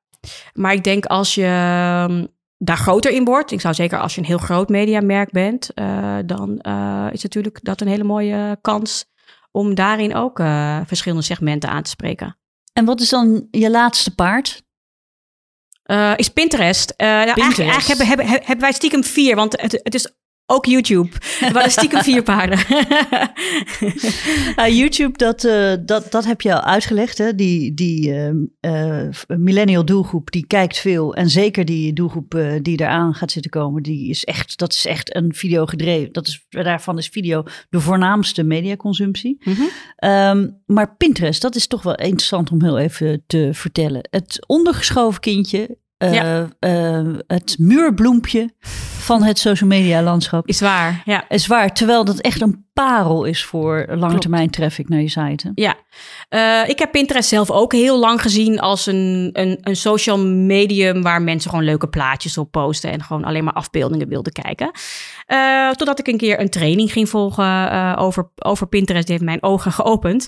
[0.52, 1.44] Maar ik denk als je
[2.10, 5.70] um, daar groter in wordt, ik zou zeker als je een heel groot mediamerk bent,
[5.74, 9.06] uh, dan uh, is natuurlijk dat een hele mooie kans
[9.50, 12.38] om daarin ook uh, verschillende segmenten aan te spreken.
[12.72, 14.66] En wat is dan je laatste paard?
[15.91, 16.95] Uh, is Pinterest.
[16.97, 17.59] Uh, nou, Pinterest.
[17.59, 20.12] Eigenlijk, eigenlijk hebben, hebben, hebben, wij stiekem vier, want het, het is
[20.51, 21.09] ook YouTube.
[21.40, 22.59] We hadden stiekem vier paarden.
[24.57, 27.18] uh, YouTube, dat, uh, dat, dat heb je al uitgelegd.
[27.18, 27.34] Hè?
[27.34, 28.12] Die, die
[28.61, 31.14] uh, millennial doelgroep, die kijkt veel.
[31.14, 35.16] En zeker die doelgroep die eraan gaat zitten komen, die is echt, dat is echt
[35.16, 36.12] een video gedreven.
[36.12, 39.36] Dat is, daarvan is video de voornaamste mediaconsumptie.
[39.44, 40.11] Mm -hmm.
[40.11, 44.09] um, maar Pinterest, dat is toch wel interessant om heel even te vertellen.
[44.11, 46.49] Het ondergeschoven kindje Ja.
[47.26, 48.51] het muurbloempje
[49.09, 50.46] van het social media landschap.
[50.46, 51.24] Is waar, ja.
[51.28, 55.46] Is waar, terwijl dat echt een parel is voor lange termijn traffic naar je site.
[55.46, 55.50] Hè?
[55.54, 55.76] Ja,
[56.30, 61.02] uh, ik heb Pinterest zelf ook heel lang gezien als een, een, een social medium
[61.02, 64.70] waar mensen gewoon leuke plaatjes op posten en gewoon alleen maar afbeeldingen wilden kijken.
[65.28, 69.06] Uh, totdat ik een keer een training ging volgen uh, over, over Pinterest.
[69.06, 70.26] Die heeft mijn ogen geopend.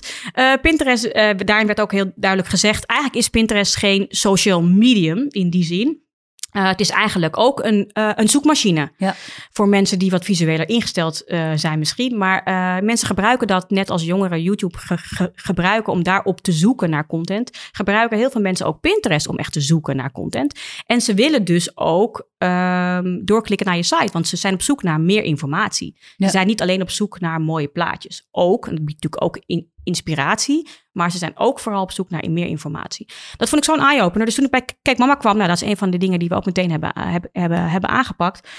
[0.61, 1.13] Pinterest,
[1.45, 6.09] daarin werd ook heel duidelijk gezegd: eigenlijk is Pinterest geen social medium in die zin.
[6.51, 8.91] Uh, het is eigenlijk ook een, uh, een zoekmachine.
[8.97, 9.15] Ja.
[9.51, 12.17] Voor mensen die wat visueler ingesteld uh, zijn misschien.
[12.17, 12.43] Maar
[12.83, 17.07] mensen gebruiken dat net als jongeren YouTube ge ge gebruiken om daarop te zoeken naar
[17.07, 17.49] content.
[17.71, 20.59] Gebruiken heel veel mensen ook Pinterest om echt te zoeken naar content.
[20.85, 24.11] En ze willen dus ook ehm, doorklikken naar je site.
[24.11, 25.95] Want ze zijn op zoek naar meer informatie.
[26.17, 26.25] Ja.
[26.25, 28.27] Ze zijn niet alleen op zoek naar mooie plaatjes.
[28.31, 30.69] Ook, en dat biedt natuurlijk ook in, inspiratie.
[30.91, 33.09] Maar ze zijn ook vooral op zoek naar meer informatie.
[33.37, 34.25] Dat vond ik zo'n eye-opener.
[34.25, 36.29] Dus toen ik bij Kijk Mama kwam, nou, dat is een van de dingen die
[36.29, 38.49] we ook meteen hebben, uh, hebben, hebben, aangepakt.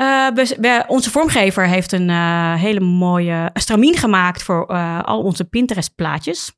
[0.00, 4.66] Uh, we, we, onze vormgever heeft een uh, hele mooie stramien gemaakt voor
[5.02, 6.52] al onze Pinterest-plaatjes.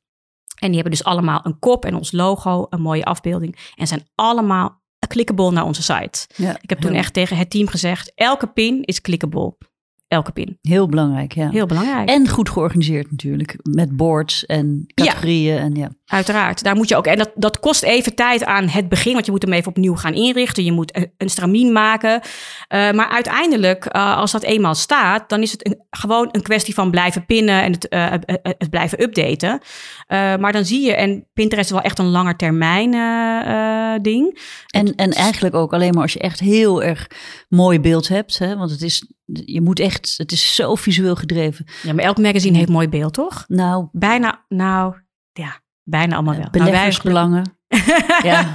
[0.55, 3.71] En die hebben dus allemaal een kop en ons logo, een mooie afbeelding.
[3.75, 6.27] En zijn allemaal clickable naar onze site.
[6.35, 9.57] Ja, ik heb toen echt tegen het team gezegd: elke pin is clickable
[10.15, 10.57] elke pin.
[10.61, 11.49] Heel belangrijk, ja.
[11.49, 12.09] Heel belangrijk.
[12.09, 13.57] En goed georganiseerd natuurlijk.
[13.63, 15.55] Met boards en categorieën.
[15.55, 15.59] Ja.
[15.59, 15.91] En ja.
[16.05, 16.63] Uiteraard.
[16.63, 17.05] Daar moet je ook.
[17.05, 19.13] En dat, dat kost even tijd aan het begin.
[19.13, 20.63] Want je moet hem even opnieuw gaan inrichten.
[20.63, 22.13] Je moet een, een stramien maken.
[22.13, 26.73] Uh, maar uiteindelijk, uh, als dat eenmaal staat, dan is het een, gewoon een kwestie
[26.73, 29.61] van blijven pinnen en het, uh, het blijven updaten.
[30.39, 32.91] maar dan zie je, en Pinterest is wel echt een langer termijn
[34.01, 34.39] ding.
[34.67, 37.07] En, en eigenlijk ook alleen maar als je echt heel erg
[37.49, 38.39] mooi beeld hebt.
[38.39, 38.57] Hè?
[38.57, 41.65] Want het is, je moet echt, het is zo visueel gedreven.
[41.83, 43.45] Ja, maar elk magazine heeft mooi beeld, toch?
[43.47, 44.95] Nou, bijna, nou
[45.33, 46.49] ja, bijna allemaal wel.
[46.51, 47.57] Beleggersbelangen.
[48.23, 48.51] ja.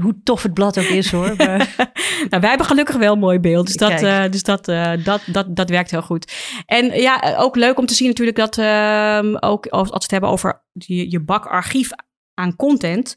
[0.00, 1.34] Hoe tof het blad ook is hoor.
[1.36, 1.74] Maar...
[2.30, 3.66] nou, wij hebben gelukkig wel mooi beeld.
[3.66, 6.32] Dus, dat, uh, dus dat, uh, dat, dat, dat werkt heel goed.
[6.66, 10.30] En ja, ook leuk om te zien natuurlijk dat uh, ook als we het hebben
[10.30, 11.90] over je, je bakarchief
[12.34, 13.16] aan content.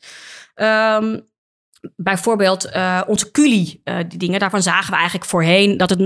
[0.56, 1.32] Um,
[1.96, 6.00] bijvoorbeeld uh, onze Culi, uh, die dingen, daarvan zagen we eigenlijk voorheen dat het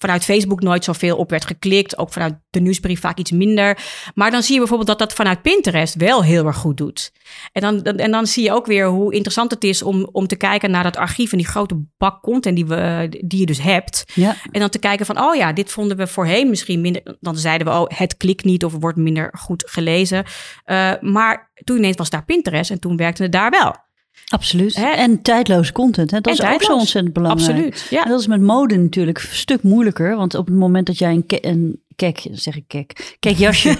[0.00, 1.98] vanuit Facebook nooit zoveel op werd geklikt.
[1.98, 3.78] Ook vanuit de nieuwsbrief vaak iets minder.
[4.14, 7.12] Maar dan zie je bijvoorbeeld dat dat vanuit Pinterest wel heel erg goed doet.
[7.52, 10.26] En dan, dan, en dan zie je ook weer hoe interessant het is om, om
[10.26, 13.62] te kijken naar dat archief en die grote bak content die, we, die je dus
[13.62, 14.04] hebt.
[14.14, 14.36] Ja.
[14.50, 17.16] En dan te kijken van, oh ja, dit vonden we voorheen misschien minder.
[17.20, 20.24] Dan zeiden we, oh, het klikt niet of wordt minder goed gelezen.
[20.66, 23.88] Uh, maar toen ineens was daar Pinterest en toen werkte het daar wel.
[24.30, 24.74] Absoluut.
[24.76, 24.86] Hè?
[24.90, 26.10] En tijdloze content.
[26.10, 26.16] Hè?
[26.20, 26.62] Dat En is tijdloos.
[26.62, 27.48] ook zo ontzettend belangrijk.
[27.50, 28.04] Absoluut, ja.
[28.04, 30.16] En dat is met mode natuurlijk een stuk moeilijker.
[30.16, 33.68] Want op het moment dat jij een, ke- een kek, zeg ik kek, kekjasje,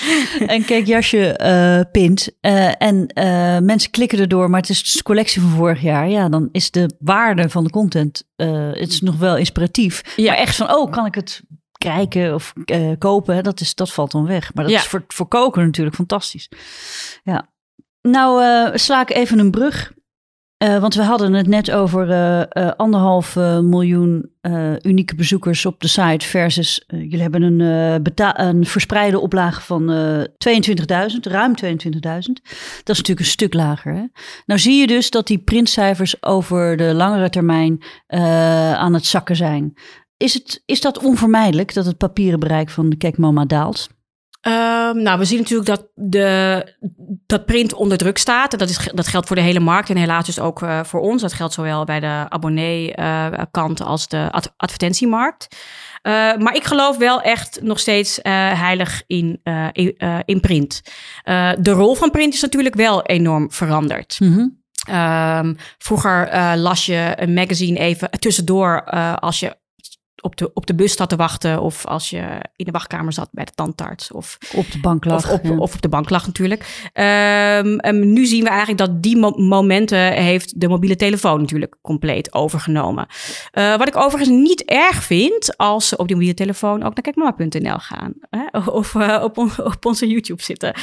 [0.54, 5.40] een kekjasje eh pint eh, en eh, mensen klikken erdoor, maar het is de collectie
[5.40, 9.36] van vorig jaar, ja, dan is de waarde van de content, het is nog wel
[9.36, 10.02] inspiratief.
[10.16, 10.30] Ja.
[10.30, 11.42] Maar echt van, oh, kan ik het
[11.78, 12.52] kijken of
[12.98, 14.54] kopen, dat, is, dat valt dan weg.
[14.54, 14.78] Maar dat Ja.
[14.78, 16.48] is voor, voor koken natuurlijk fantastisch.
[17.24, 17.50] Ja.
[18.02, 19.92] Nou, eh, sla ik even een brug.
[20.56, 24.30] Eh, want we hadden het net over eh, anderhalf miljoen
[24.82, 27.60] unieke bezoekers op de site versus jullie hebben een,
[28.46, 32.00] een verspreide oplage van eh 22.000, ruim 22.000.
[32.00, 34.10] Dat is natuurlijk een stuk lager.
[34.46, 37.82] Nou zie je dus dat die printcijfers over de langere termijn
[38.76, 39.74] aan het zakken zijn.
[40.16, 43.88] Is, het, is dat onvermijdelijk dat het papieren bereik van de Kekmama daalt?
[44.42, 46.74] Ehm, nou, we zien natuurlijk dat, de,
[47.26, 48.52] dat print onder druk staat.
[48.52, 51.00] En dat, is, dat geldt voor de hele markt en helaas dus ook eh, voor
[51.00, 51.22] ons.
[51.22, 55.56] Dat geldt zowel bij de abonnee-kant als de ad- advertentiemarkt.
[56.02, 60.40] Eh, maar ik geloof wel echt nog steeds eh, heilig in, eh, in, eh, in
[60.40, 60.82] print.
[61.22, 64.16] Eh, de rol van print is natuurlijk wel enorm veranderd.
[64.20, 64.46] Mhm.
[64.88, 69.56] Ehm, vroeger eh, las je een magazine even tussendoor eh, als je
[70.22, 73.28] op de, op de bus zat te wachten of als je in de wachtkamer zat
[73.32, 75.24] bij de tandarts of, Op de bank lag.
[75.24, 75.56] of, op, ja.
[75.56, 76.88] of op de bank lag natuurlijk.
[76.92, 82.34] En nu zien we eigenlijk dat die mo- momenten heeft de mobiele telefoon natuurlijk compleet
[82.34, 83.06] overgenomen.
[83.50, 87.02] Eh, wat ik overigens niet erg vind als ze op die mobiele telefoon ook naar
[87.12, 88.58] kijkmama.nl gaan hè?
[88.80, 90.74] of eh, op, on- op onze YouTube zitten.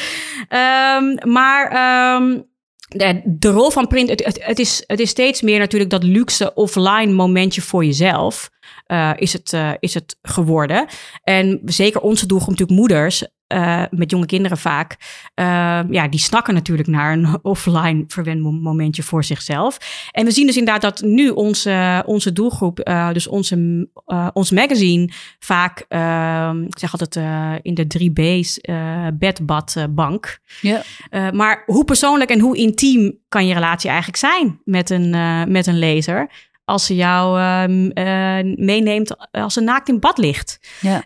[0.47, 2.39] Ehm, maar ehm,
[2.87, 6.03] de, de rol van print, het, het, het, is, het is steeds meer natuurlijk dat
[6.03, 8.49] luxe offline momentje voor jezelf.
[8.85, 10.85] Eh, is, het, eh, is het geworden.
[11.23, 14.97] En zeker onze doelgroep, natuurlijk moeders, eh, met jonge kinderen vaak,
[15.89, 19.77] ja, die snakken natuurlijk naar een offline verwend mo- momentje voor zichzelf.
[20.11, 23.87] En we zien dus inderdaad dat nu onze, onze doelgroep, dus onze,
[24.33, 25.09] ons magazine,
[25.39, 27.15] vaak, eh, ik zeg altijd
[27.61, 30.39] in de drie B's, eh, bed, bad, bank.
[30.61, 30.83] Ja.
[31.31, 35.09] Maar hoe persoonlijk en hoe intiem kan je relatie eigenlijk zijn met een,
[35.51, 36.48] met een lezer?
[36.69, 40.59] Als ze jou uh, uh, meeneemt als ze naakt in bad ligt.
[40.81, 41.03] Ja.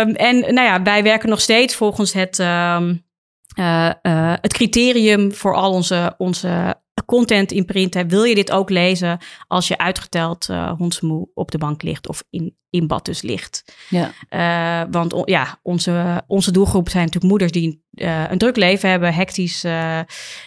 [0.00, 3.04] um, en nou ja, wij werken nog steeds volgens het, um,
[4.40, 6.76] het criterium voor al onze, onze
[7.06, 7.94] content in print.
[7.94, 8.06] Hè.
[8.06, 12.56] Wil je dit ook lezen als je uitgeteld hondsmoe op de bank ligt of in,
[12.70, 13.64] in bad dus ligt?
[13.88, 14.12] Ja.
[14.90, 19.14] Want on, ja, onze, onze doelgroep zijn natuurlijk moeders die eh, een druk leven hebben,
[19.14, 19.64] hectisch.
[19.64, 19.98] eh,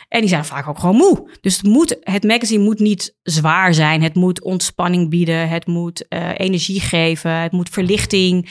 [0.08, 1.30] en die zijn vaak ook gewoon moe.
[1.42, 4.02] Dus het, moet, het magazine moet niet zwaar zijn.
[4.02, 5.50] Het moet ontspanning bieden.
[5.50, 7.32] Het moet eh, energie geven.
[7.32, 8.50] Het moet verlichting,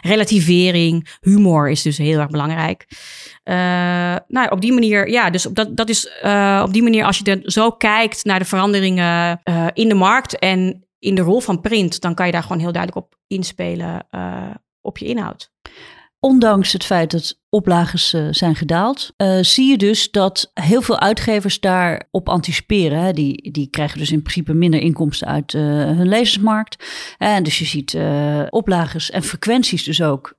[0.00, 1.08] relativering.
[1.20, 2.86] Humor is dus heel erg belangrijk.
[4.28, 6.06] Nou, op die manier, ja, dus op dat, dat is
[6.62, 9.40] op die manier, als je er zo kijkt naar de veranderingen
[9.72, 12.72] in de markt en in de rol van print, dan kan je daar gewoon heel
[12.72, 14.06] duidelijk op inspelen
[14.80, 15.50] op je inhoud.
[16.20, 20.98] Ondanks het feit dat oplages eh, zijn gedaald, eh, zie je dus dat heel veel
[20.98, 22.98] uitgevers daarop anticiperen.
[22.98, 23.12] Hè.
[23.12, 26.84] Die, die krijgen dus in principe minder inkomsten uit eh, hun lezersmarkt.
[27.18, 27.96] En dus je ziet
[28.50, 30.36] oplages en frequenties dus ook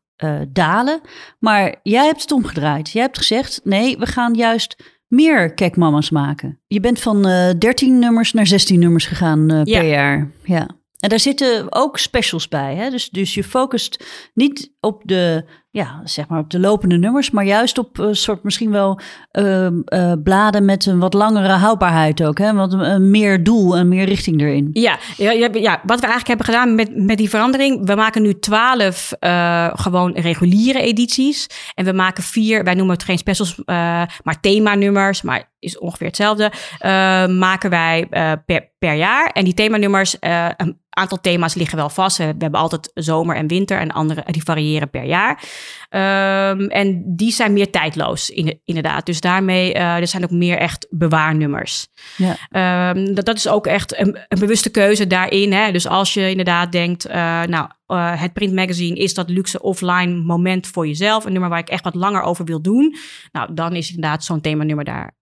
[0.47, 1.01] dalen.
[1.39, 2.89] Maar jij hebt het omgedraaid.
[2.89, 6.60] Jij hebt gezegd, nee, we gaan juist meer kekmama's maken.
[6.68, 9.80] Je bent van eh 13 nummers naar 16 nummers gegaan Ja.
[9.80, 10.32] per jaar.
[10.43, 10.68] Ja.
[10.99, 12.76] En daar zitten ook specials bij.
[12.76, 12.89] Hè?
[12.89, 17.45] Dus, dus je focust niet op de, ja, zeg maar op de lopende nummers, maar
[17.45, 18.99] juist op een soort misschien wel
[19.32, 22.38] ehm, eh, bladen met een wat langere houdbaarheid ook.
[22.38, 22.53] Hè?
[22.53, 24.70] Wat een, een meer doel en meer richting erin.
[24.74, 27.86] Ja, ja, ja, wat we eigenlijk hebben gedaan met, met die verandering.
[27.86, 31.47] We maken nu twaalf eh, gewoon reguliere edities.
[31.76, 35.22] En we maken vier, wij noemen het geen specials, eh, maar themanummers.
[35.22, 36.51] Maar is ongeveer hetzelfde.
[36.80, 39.30] eh, maken wij eh, per, per jaar.
[39.30, 42.17] En die themanummers, eh, een aantal thema's liggen wel vast.
[42.17, 45.43] We hebben altijd zomer en winter en andere, die variëren per jaar.
[45.89, 49.05] Ehm, en die zijn meer tijdloos, in, inderdaad.
[49.05, 51.88] Dus daarmee, eh, er zijn ook meer echt bewaarnummers.
[52.18, 52.36] Ja.
[52.49, 55.53] Ehm, dat, dat is ook echt een, een bewuste keuze daarin.
[55.53, 55.72] Hè?
[55.72, 60.68] Dus als je inderdaad denkt, eh, nou, eh, het printmagazine is dat luxe offline moment
[60.68, 61.26] voor jezelf.
[61.26, 62.95] Een nummer waar ik echt wat langer over wil doen.
[63.32, 65.18] Nou, dan is inderdaad zo'n themanummer daar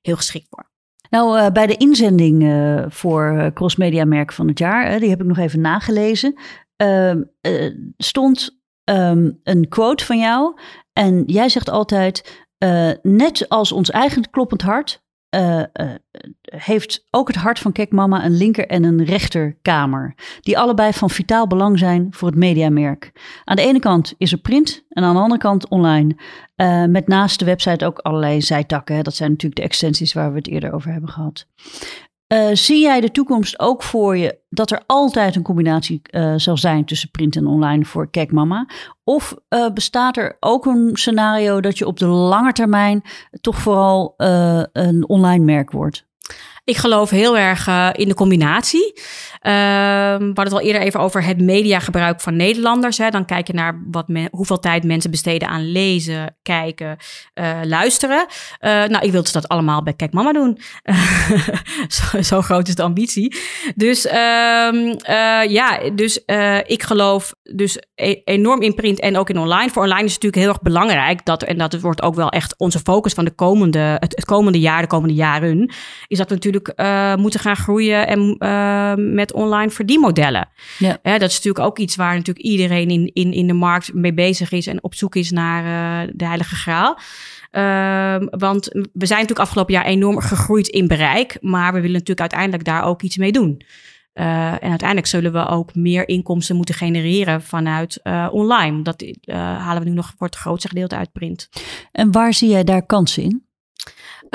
[0.00, 0.72] heel geschikt voor.
[1.10, 2.42] Nou, bij de inzending
[2.88, 6.34] voor eh, Cross Media Merk van het jaar, die heb ik nog even nagelezen,
[6.76, 10.54] ehm, eh, stond ehm, een quote van jou.
[10.92, 15.90] En jij zegt altijd, eh, net als ons eigen kloppend hart, eh, eh,
[16.44, 20.14] heeft ook het hart van Kekmama een linker en een rechterkamer.
[20.40, 23.12] Die allebei van vitaal belang zijn voor het mediamerk.
[23.44, 26.16] Aan de ene kant is er print en aan de andere kant online.
[26.88, 29.04] Met naast de website ook allerlei zijtakken.
[29.04, 31.46] Dat zijn natuurlijk de extensies waar we het eerder over hebben gehad.
[32.34, 36.56] Eh, zie jij de toekomst ook voor je dat er altijd een combinatie eh, zal
[36.56, 38.66] zijn tussen print en online voor Kijk Mama?
[39.04, 43.02] Of eh, bestaat er ook een scenario dat je op de lange termijn
[43.40, 44.14] toch vooral
[44.72, 46.06] een online merk wordt?
[46.64, 48.92] Ik geloof heel erg eh, in de combinatie.
[49.44, 52.98] Ehm, we hadden het al eerder even over het mediagebruik van Nederlanders.
[52.98, 53.10] Hè.
[53.10, 56.96] Dan kijk je naar wat hoeveel tijd mensen besteden aan lezen, kijken,
[57.34, 58.26] eh, luisteren.
[58.58, 60.58] Eh, nou, ik wil dus dat allemaal bij Kijk Mama doen.
[61.96, 63.36] zo, zo groot is de ambitie.
[63.74, 66.24] Dus ehm, eh, ja, dus
[66.66, 69.70] ik geloof dus e- enorm in print en ook in online.
[69.70, 72.54] Voor online is het natuurlijk heel erg belangrijk dat en dat wordt ook wel echt
[72.58, 75.72] onze focus van de komende het, komende jaar, de komende jaren,
[76.06, 80.48] is dat natuurlijk eh, moeten gaan groeien en eh, met online verdienmodellen.
[80.78, 80.98] Ja.
[81.02, 84.52] Dat is natuurlijk ook iets waar natuurlijk iedereen in, in, in de markt mee bezig
[84.52, 86.98] is en op zoek is naar eh, de heilige graal.
[87.50, 92.20] Ehm, want we zijn natuurlijk afgelopen jaar enorm gegroeid in bereik, maar we willen natuurlijk
[92.20, 93.62] uiteindelijk daar ook iets mee doen.
[94.14, 98.00] En uiteindelijk zullen we ook meer inkomsten moeten genereren vanuit
[98.30, 98.82] online.
[98.82, 101.48] Dat halen we nu nog voor het grootste gedeelte uit print.
[101.92, 103.44] En waar zie jij daar kansen in?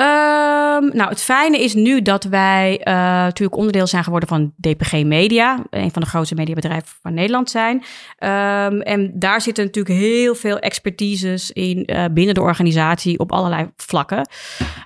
[0.00, 4.92] Ehm, nou, het fijne is nu dat wij eh, natuurlijk onderdeel zijn geworden van DPG
[5.04, 7.84] Media, een van de grootste mediabedrijven van Nederland zijn.
[8.18, 13.70] Ehm, en daar zitten natuurlijk heel veel expertises in eh, binnen de organisatie op allerlei
[13.76, 14.28] vlakken.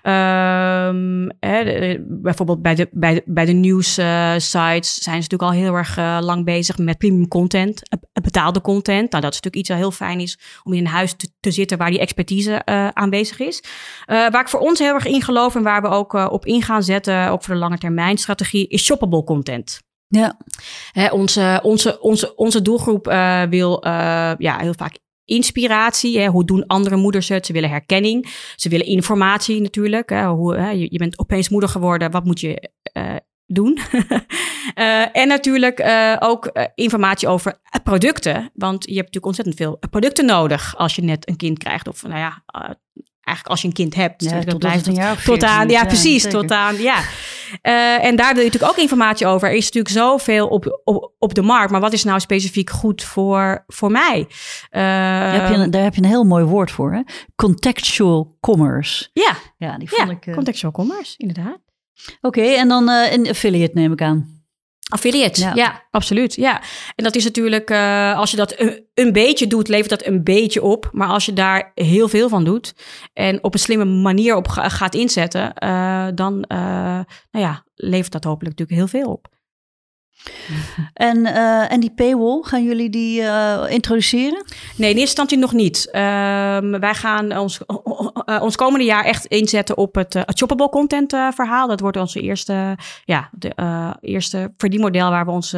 [0.02, 5.74] Ehm, hè, bijvoorbeeld bij de, bij de, bij de nieuwssites zijn ze natuurlijk al heel
[5.74, 9.10] erg eh, lang bezig met premium content, eh, betaalde content.
[9.10, 11.50] Nou, dat is natuurlijk iets wat heel fijn is om in een huis te, te
[11.50, 13.62] zitten waar die expertise eh, aanwezig is.
[14.06, 16.46] Eh, waar ik voor ons heel erg in geloof en waar we ook eh, op
[16.46, 19.82] in gaan zetten, ook voor de lange termijn strategie, is shoppable content.
[20.06, 20.36] Ja,
[20.92, 26.18] Hè, onze, onze, onze, onze doelgroep eh, wil eh, ja, heel vaak inspiratie.
[26.18, 26.26] Hè?
[26.26, 27.46] Hoe doen andere moeders het?
[27.46, 28.28] Ze willen herkenning.
[28.56, 30.08] Ze willen informatie natuurlijk.
[30.08, 30.26] Hè?
[30.26, 30.70] Hoe, hè?
[30.70, 32.10] Je, je bent opeens moeder geworden.
[32.10, 32.70] Wat moet je
[33.46, 33.78] doen?
[35.12, 35.84] En natuurlijk
[36.18, 38.50] ook informatie over producten.
[38.54, 41.88] Want je hebt natuurlijk ontzettend veel producten nodig als je net een kind krijgt.
[41.88, 42.42] Of nou ja,
[43.24, 44.22] eigenlijk als je een kind hebt.
[44.24, 44.62] ja Dus dat tot
[45.40, 46.40] 14 aan, ja, precies, zeker.
[46.40, 46.96] tot aan, ja.
[47.62, 49.48] Eh, en daar wil je natuurlijk ook informatie over.
[49.48, 53.02] Er is natuurlijk zoveel op, op, op de markt, maar wat is nou specifiek goed
[53.04, 54.26] voor, voor mij?
[54.70, 57.00] Eh, Daar heb, je een, daar heb je een heel mooi woord voor, hè?
[57.36, 59.08] Contextual commerce.
[59.12, 60.26] ja, Ja, die vond ja ik...
[60.26, 61.58] eh, contextual commerce, inderdaad.
[62.20, 64.33] Oké, en dan eh, een affiliate neem ik aan.
[64.92, 65.52] Affiliates, Ja.
[65.54, 65.82] ja.
[65.90, 66.34] absoluut.
[66.34, 66.60] Ja.
[66.94, 70.22] En dat is natuurlijk, eh, als je dat een, een beetje doet, levert dat een
[70.24, 70.88] beetje op.
[70.92, 72.74] Maar als je daar heel veel van doet
[73.12, 76.58] en op een slimme manier op ga- gaat inzetten, eh, dan eh,
[77.30, 79.28] nou ja, levert dat hopelijk natuurlijk heel veel op.
[80.94, 84.44] En, eh, en die paywall, gaan jullie die eh, introduceren?
[84.76, 85.88] Nee, in eerste instantie nog niet.
[85.90, 87.60] Ehm, wij gaan ons,
[88.24, 91.68] eh, ons komende jaar echt inzetten op het, shoppable content verhaal.
[91.68, 93.30] Dat wordt onze eerste, ja,
[94.00, 95.52] eerste verdienmodel waar we ons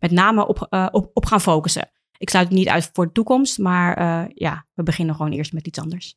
[0.00, 1.90] met name op, op, op gaan focussen.
[2.18, 4.00] Ik sluit het niet uit voor de toekomst, maar
[4.34, 6.16] ja, we beginnen gewoon eerst met iets anders.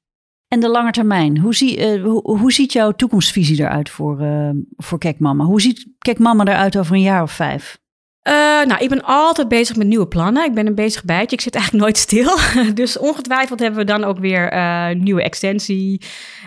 [0.52, 4.98] En de lange termijn, hoe, zie, eh, hoe, ziet jouw toekomstvisie eruit voor, eh voor
[4.98, 5.44] Kek Mama?
[5.44, 7.80] Hoe ziet Kek Mama eruit over een jaar of vijf?
[8.22, 10.46] Eh, nou, ik ben altijd bezig met nieuwe plannen.
[10.46, 11.36] Ik ben een bezig bijtje.
[11.36, 12.38] Ik zit eigenlijk nooit stil.
[12.74, 16.02] dus ongetwijfeld hebben we dan ook weer eh, nieuwe extensie.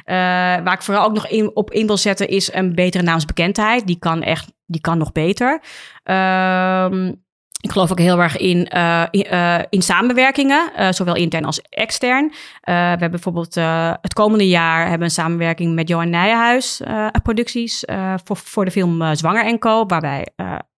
[0.04, 3.86] Waar ik vooral ook nog in, op in wil zetten is een betere naamsbekendheid.
[3.86, 5.62] Die kan echt, die kan nog beter.
[6.02, 7.12] Ehm,
[7.64, 11.60] ik geloof ook heel erg in, eh, in, eh, in samenwerkingen, eh, zowel intern als
[11.60, 12.32] extern.
[12.60, 13.54] We hebben bijvoorbeeld
[14.00, 16.80] het komende jaar hebben een samenwerking met Johan Nijenhuis
[17.22, 17.84] producties
[18.24, 19.86] voor, voor de film Zwanger en Co.
[19.86, 20.28] Waar wij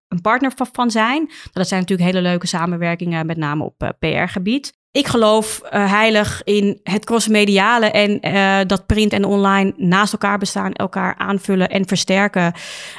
[0.09, 1.31] een partner van- van zijn.
[1.53, 4.76] Dat zijn natuurlijk hele leuke samenwerkingen, met name op PR-gebied.
[4.97, 10.39] Ik geloof eh, heilig in het crossmediale en eh, dat print en online naast elkaar
[10.39, 12.53] bestaan, elkaar aanvullen en versterken.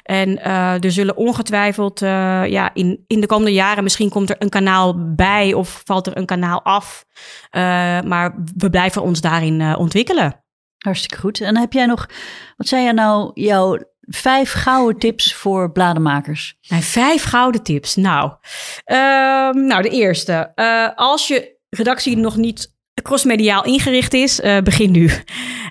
[0.04, 4.50] En eh, er zullen ongetwijfeld ja, in, in de komende jaren, misschien komt er een
[4.50, 7.06] kanaal bij of valt er een kanaal af.
[8.06, 10.44] Maar we blijven ons daarin ontwikkelen.
[10.78, 11.42] Hartstikke goed.
[11.42, 12.10] En heb jij nog,
[12.58, 16.58] wat zijn jij nou jouw vijf gouden tips voor bladenmakers?
[16.68, 17.96] Mijn vijf gouden tips.
[17.96, 18.32] Nou,
[18.84, 20.56] ehm, nou de eerste.
[20.96, 25.10] Als je redactie nog niet crossmediaal ingericht is, eh, begin nu.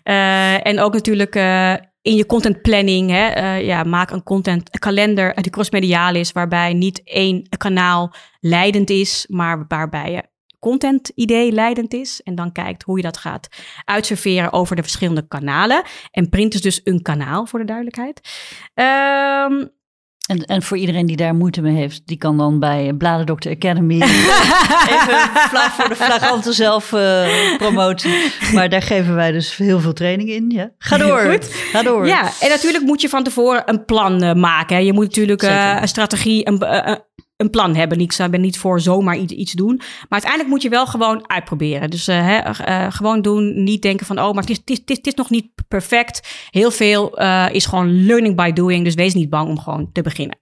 [0.03, 1.72] Eh, en ook natuurlijk eh,
[2.03, 3.11] in je content planning.
[3.11, 8.90] Hè, ja, maak een content een kalender die crossmediaal is, waarbij niet één kanaal leidend
[8.90, 10.22] is, maar waarbij je
[10.59, 12.20] content idee leidend is.
[12.22, 13.49] En dan kijkt hoe je dat gaat
[13.84, 15.82] uitserveren over de verschillende kanalen.
[16.11, 18.20] En print is dus een kanaal, voor de duidelijkheid.
[18.74, 19.64] Ehm
[20.27, 23.95] En, en voor iedereen die daar moeite mee heeft, die kan dan bij Bladerdokter Academy
[24.95, 25.18] even
[25.49, 28.33] vlak voor de flagrante zelfpromotie.
[28.55, 30.51] maar daar geven wij dus heel veel training in.
[30.51, 30.70] Ja.
[30.79, 31.18] Ga door.
[31.18, 31.45] Goed.
[31.45, 32.07] Ga door.
[32.07, 34.85] Ja, en natuurlijk moet je van tevoren een plan eh, maken.
[34.85, 36.95] Je moet natuurlijk eh, een strategie, een, eh,
[37.37, 38.01] een plan hebben.
[38.01, 39.76] Ik ben niet voor zomaar iets, iets doen.
[39.76, 41.91] Maar uiteindelijk moet je wel gewoon uitproberen.
[41.91, 43.62] Dus eh, hè, eh, gewoon doen.
[43.62, 46.49] Niet denken van, oh, maar het is, het is, het nog niet perfect.
[46.51, 48.84] Heel veel eh, is gewoon learning by doing.
[48.84, 50.39] Dus wees niet bang om gewoon te beginnen.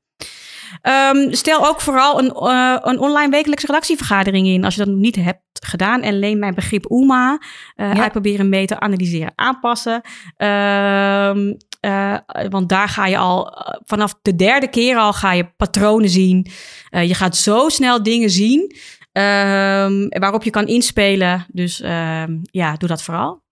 [0.83, 4.65] Ehm, stel ook vooral een, eh, een online wekelijkse redactievergadering in.
[4.65, 6.03] Als je dat nog niet hebt gedaan.
[6.03, 7.39] En leen mijn begrip OEMA.
[7.75, 8.03] eh Ja.
[8.03, 10.01] Uitproberen, meten, analyseren, aanpassen.
[10.37, 11.53] Ehm,
[11.85, 16.09] eh, want daar ga je al eh, vanaf de derde keer al ga je patronen
[16.09, 16.47] zien.
[16.91, 18.77] Eh, je gaat zo snel dingen zien
[19.13, 21.47] ehm, waarop je kan inspelen.
[21.49, 23.43] Dus ehm, ja, doe dat vooral.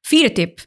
[0.00, 0.60] Vierde tip.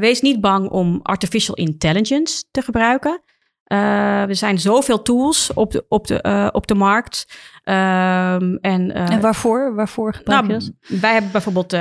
[0.00, 3.22] wees niet bang om artificial intelligence te gebruiken.
[3.64, 7.26] Eh, er zijn zoveel tools op de, op de, op de markt.
[7.64, 9.74] Ehm, en, En waarvoor?
[9.74, 11.00] Waarvoor gebruik nou, je dat?
[11.00, 11.72] wij hebben bijvoorbeeld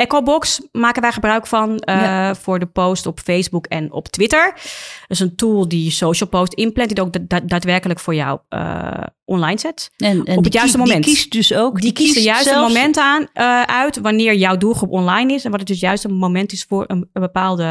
[0.00, 2.34] EchoBox maken wij gebruik van eh, Ja.
[2.34, 4.52] voor de post op Facebook en op Twitter.
[4.54, 4.62] Dat
[5.08, 8.90] is een tool die social post inplant, die ook da- da- daadwerkelijk voor jou eh,
[9.24, 9.90] online zet.
[9.96, 11.04] En, en op het juiste moment.
[11.04, 11.80] Die kiest dus ook.
[11.80, 15.50] Die, kiest de juiste zelfs- moment aan, eh, uit wanneer jouw doelgroep online is en
[15.50, 17.64] wat het dus juiste moment is voor een, een bepaalde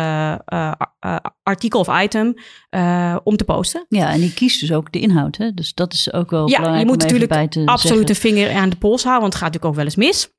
[1.44, 2.34] artikel of item
[3.24, 3.86] om te posten.
[3.90, 5.38] Ja, en die kiest dus ook de inhoud.
[5.38, 5.54] Hè?
[5.54, 8.76] Dus dat is ook wel Ja, belangrijk je moet natuurlijk absoluut een vinger aan de
[8.76, 10.30] pols houden, want het gaat natuurlijk ook wel eens mis.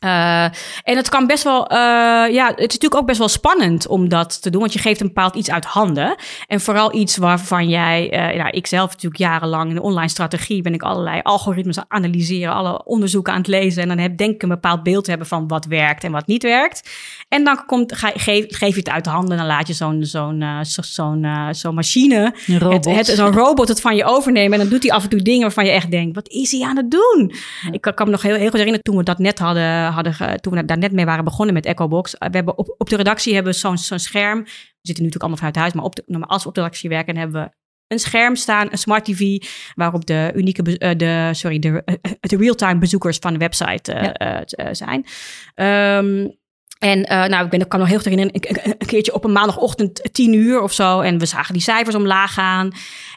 [0.00, 0.44] Eh,
[0.82, 1.76] en het kan best wel, eh,
[2.32, 5.00] ja, het is natuurlijk ook best wel spannend om dat te doen, want je geeft
[5.00, 6.14] een bepaald iets uit handen.
[6.46, 10.62] En vooral iets waarvan jij, eh nou, ik zelf natuurlijk jarenlang in de online strategie
[10.62, 13.82] ben ik allerlei algoritmes aan analyseren, alle onderzoeken aan het lezen.
[13.82, 16.26] En dan heb, denk ik een bepaald beeld te hebben van wat werkt en wat
[16.26, 16.90] niet werkt.
[17.28, 19.72] En dan komt, ga, geef, geef je het uit de handen en dan laat je
[19.72, 22.34] zo'n zo'n zo- zo'n zo'n machine
[22.72, 24.52] het, het, zo'n robot het van je overnemen.
[24.52, 26.62] En dan doet hij af en toe dingen waarvan je echt denkt: wat is hij
[26.62, 27.32] aan het doen?
[27.70, 30.14] Ik kan, kan me nog heel, heel goed herinneren toen we dat net hadden, hadden
[30.14, 32.18] ge- toen we daar net mee waren begonnen met EchoBox.
[32.18, 34.38] Eh, We hebben op, op de redactie hebben we zo'n zo'n scherm.
[34.44, 34.50] We
[34.82, 36.88] zitten nu natuurlijk allemaal vanuit huis, maar, op de, maar als we op de redactie
[36.88, 37.50] werken, hebben we
[37.86, 39.36] een scherm staan, een smart TV,
[39.74, 44.02] waarop de unieke, eh, de, sorry, de, eh, de real-time bezoekers van de website eh,
[44.04, 44.12] Ja.
[44.12, 45.04] eh, eh, zijn.
[45.54, 46.28] Ehm,
[46.78, 49.24] En uh, nou, ik ben, ik kan nog heel goed herinneren, een, een, keertje op
[49.24, 51.00] een maandagochtend tien uur of zo.
[51.00, 52.70] En we zagen die cijfers omlaag gaan.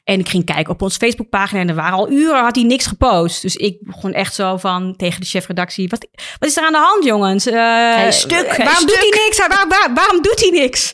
[0.03, 2.85] En ik ging kijken op onze Facebookpagina en er waren al uren, had hij niks
[2.85, 3.41] gepost.
[3.41, 6.07] Dus ik begon echt zo van tegen de chefredactie, wat,
[6.39, 7.47] wat is er aan de hand jongens?
[7.47, 9.37] Uh, stuk, waarom doet hij niks?
[9.37, 10.93] Waar, waar, waarom doet hij niks?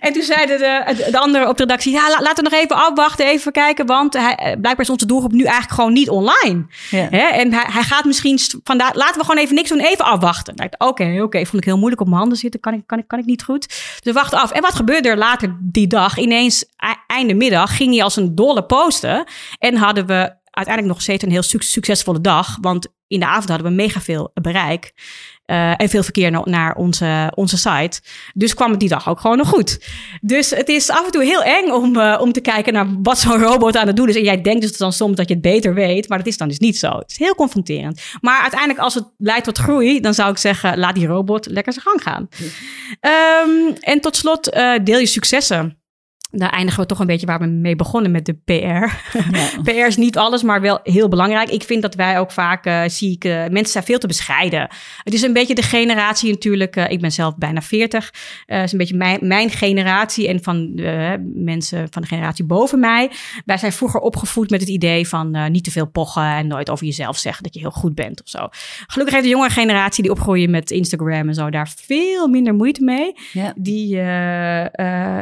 [0.00, 3.26] En toen zeiden de, de andere op de redactie, ja, laten we nog even afwachten,
[3.26, 3.86] even kijken.
[3.86, 6.66] Want hij, eh, blijkbaar is onze doelgroep nu eigenlijk gewoon niet online.
[6.90, 7.06] Ja.
[7.10, 7.26] Hè?
[7.26, 10.70] En hij, hij gaat misschien vandaar, laten we gewoon even niks doen, even afwachten.
[10.78, 13.18] Oké, oké, vond ik heel moeilijk op mijn handen zitten, kan ik, kan ik, kan
[13.18, 13.66] ik niet goed.
[14.02, 14.50] Dus wacht af.
[14.50, 16.18] En wat gebeurde er later die dag?
[16.18, 16.64] Ineens,
[17.06, 19.24] einde middag, ging hij als een dolle posten.
[19.58, 22.58] En hadden we uiteindelijk nog steeds een heel succesvolle dag.
[22.60, 24.92] Want in de avond hadden we mega veel bereik.
[25.46, 28.00] Uh, en veel verkeer naar onze, onze site.
[28.34, 29.80] Dus kwam het die dag ook gewoon nog goed.
[30.20, 33.18] Dus het is af en toe heel eng om, uh, om te kijken naar wat
[33.18, 34.16] zo'n robot aan het doen is.
[34.16, 36.48] En jij denkt dus dan soms dat je het beter weet, maar dat is dan
[36.48, 36.90] dus niet zo.
[36.90, 38.02] Het is heel confronterend.
[38.20, 41.72] Maar uiteindelijk, als het leidt tot groei, dan zou ik zeggen: laat die robot lekker
[41.72, 42.28] zijn gang gaan.
[43.46, 45.78] Um, en tot slot, uh, deel je successen
[46.30, 48.94] daar eindigen we toch een beetje waar we mee begonnen met de PR.
[49.70, 51.50] PR is niet alles, maar wel heel belangrijk.
[51.50, 54.68] Ik vind dat wij ook vaak, uh, zie ik, uh, mensen zijn veel te bescheiden.
[55.02, 58.12] Het is een beetje de generatie natuurlijk, uh, ik ben zelf bijna 40.
[58.46, 60.74] Het is een beetje mijn, mijn generatie en van
[61.34, 63.10] mensen van de generatie boven mij.
[63.44, 66.86] Wij zijn vroeger opgevoed met het idee van niet te veel pochen en nooit over
[66.86, 68.48] jezelf zeggen dat je heel goed bent of zo.
[68.86, 72.84] Gelukkig heeft de jongere generatie die opgroeien met Instagram en zo daar veel minder moeite
[72.84, 73.12] mee.
[73.32, 73.52] Ja.
[73.56, 73.88] Die,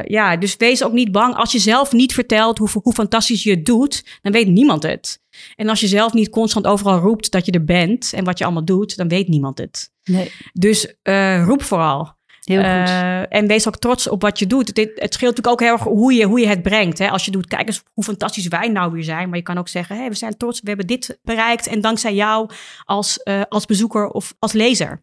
[0.05, 1.35] ja, dus wees ook niet bang.
[1.35, 5.23] Als je zelf niet vertelt hoe, hoe fantastisch je het doet, dan weet niemand het.
[5.57, 8.45] En als je zelf niet constant overal roept dat je er bent en wat je
[8.45, 9.93] allemaal doet, dan weet niemand het.
[10.05, 10.33] Nee.
[10.53, 12.17] Dus uh, roep vooral.
[12.45, 12.89] Heel goed.
[12.89, 14.67] Uh, en wees ook trots op wat je doet.
[14.67, 16.99] Het, het scheelt natuurlijk ook heel erg hoe je, hoe je het brengt.
[16.99, 17.11] Hè?
[17.11, 19.29] Als je doet, kijk eens hoe fantastisch wij nou weer zijn.
[19.29, 21.67] Maar je kan ook zeggen, hey, we zijn trots, we hebben dit bereikt.
[21.67, 22.51] En dankzij jou
[22.85, 25.03] als, uh, als bezoeker of als lezer.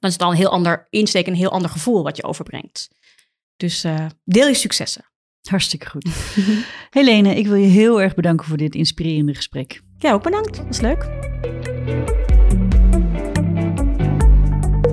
[0.00, 2.88] Dan is het al een heel ander insteek, een heel ander gevoel wat je overbrengt.
[3.56, 5.04] Dus uh, deel je successen.
[5.50, 6.08] Hartstikke goed.
[6.90, 9.82] Helene, ik wil je heel erg bedanken voor dit inspirerende gesprek.
[9.98, 10.56] Ja, ook bedankt.
[10.56, 11.08] Dat is leuk.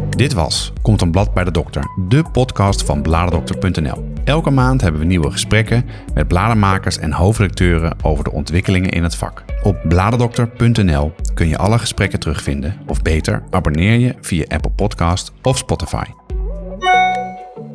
[0.09, 4.09] Dit was Komt een blad bij de dokter, de podcast van bladerdokter.nl.
[4.23, 9.15] Elke maand hebben we nieuwe gesprekken met bladermakers en hoofdredacteuren over de ontwikkelingen in het
[9.15, 9.43] vak.
[9.63, 15.57] Op bladerdokter.nl kun je alle gesprekken terugvinden, of beter, abonneer je via Apple Podcast of
[15.57, 16.05] Spotify.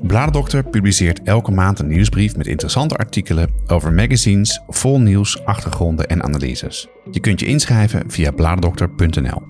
[0.03, 6.23] Bladerdokter publiceert elke maand een nieuwsbrief met interessante artikelen over magazines, vol nieuws, achtergronden en
[6.23, 6.89] analyses.
[7.11, 9.43] Je kunt je inschrijven via bladerdokter.nl.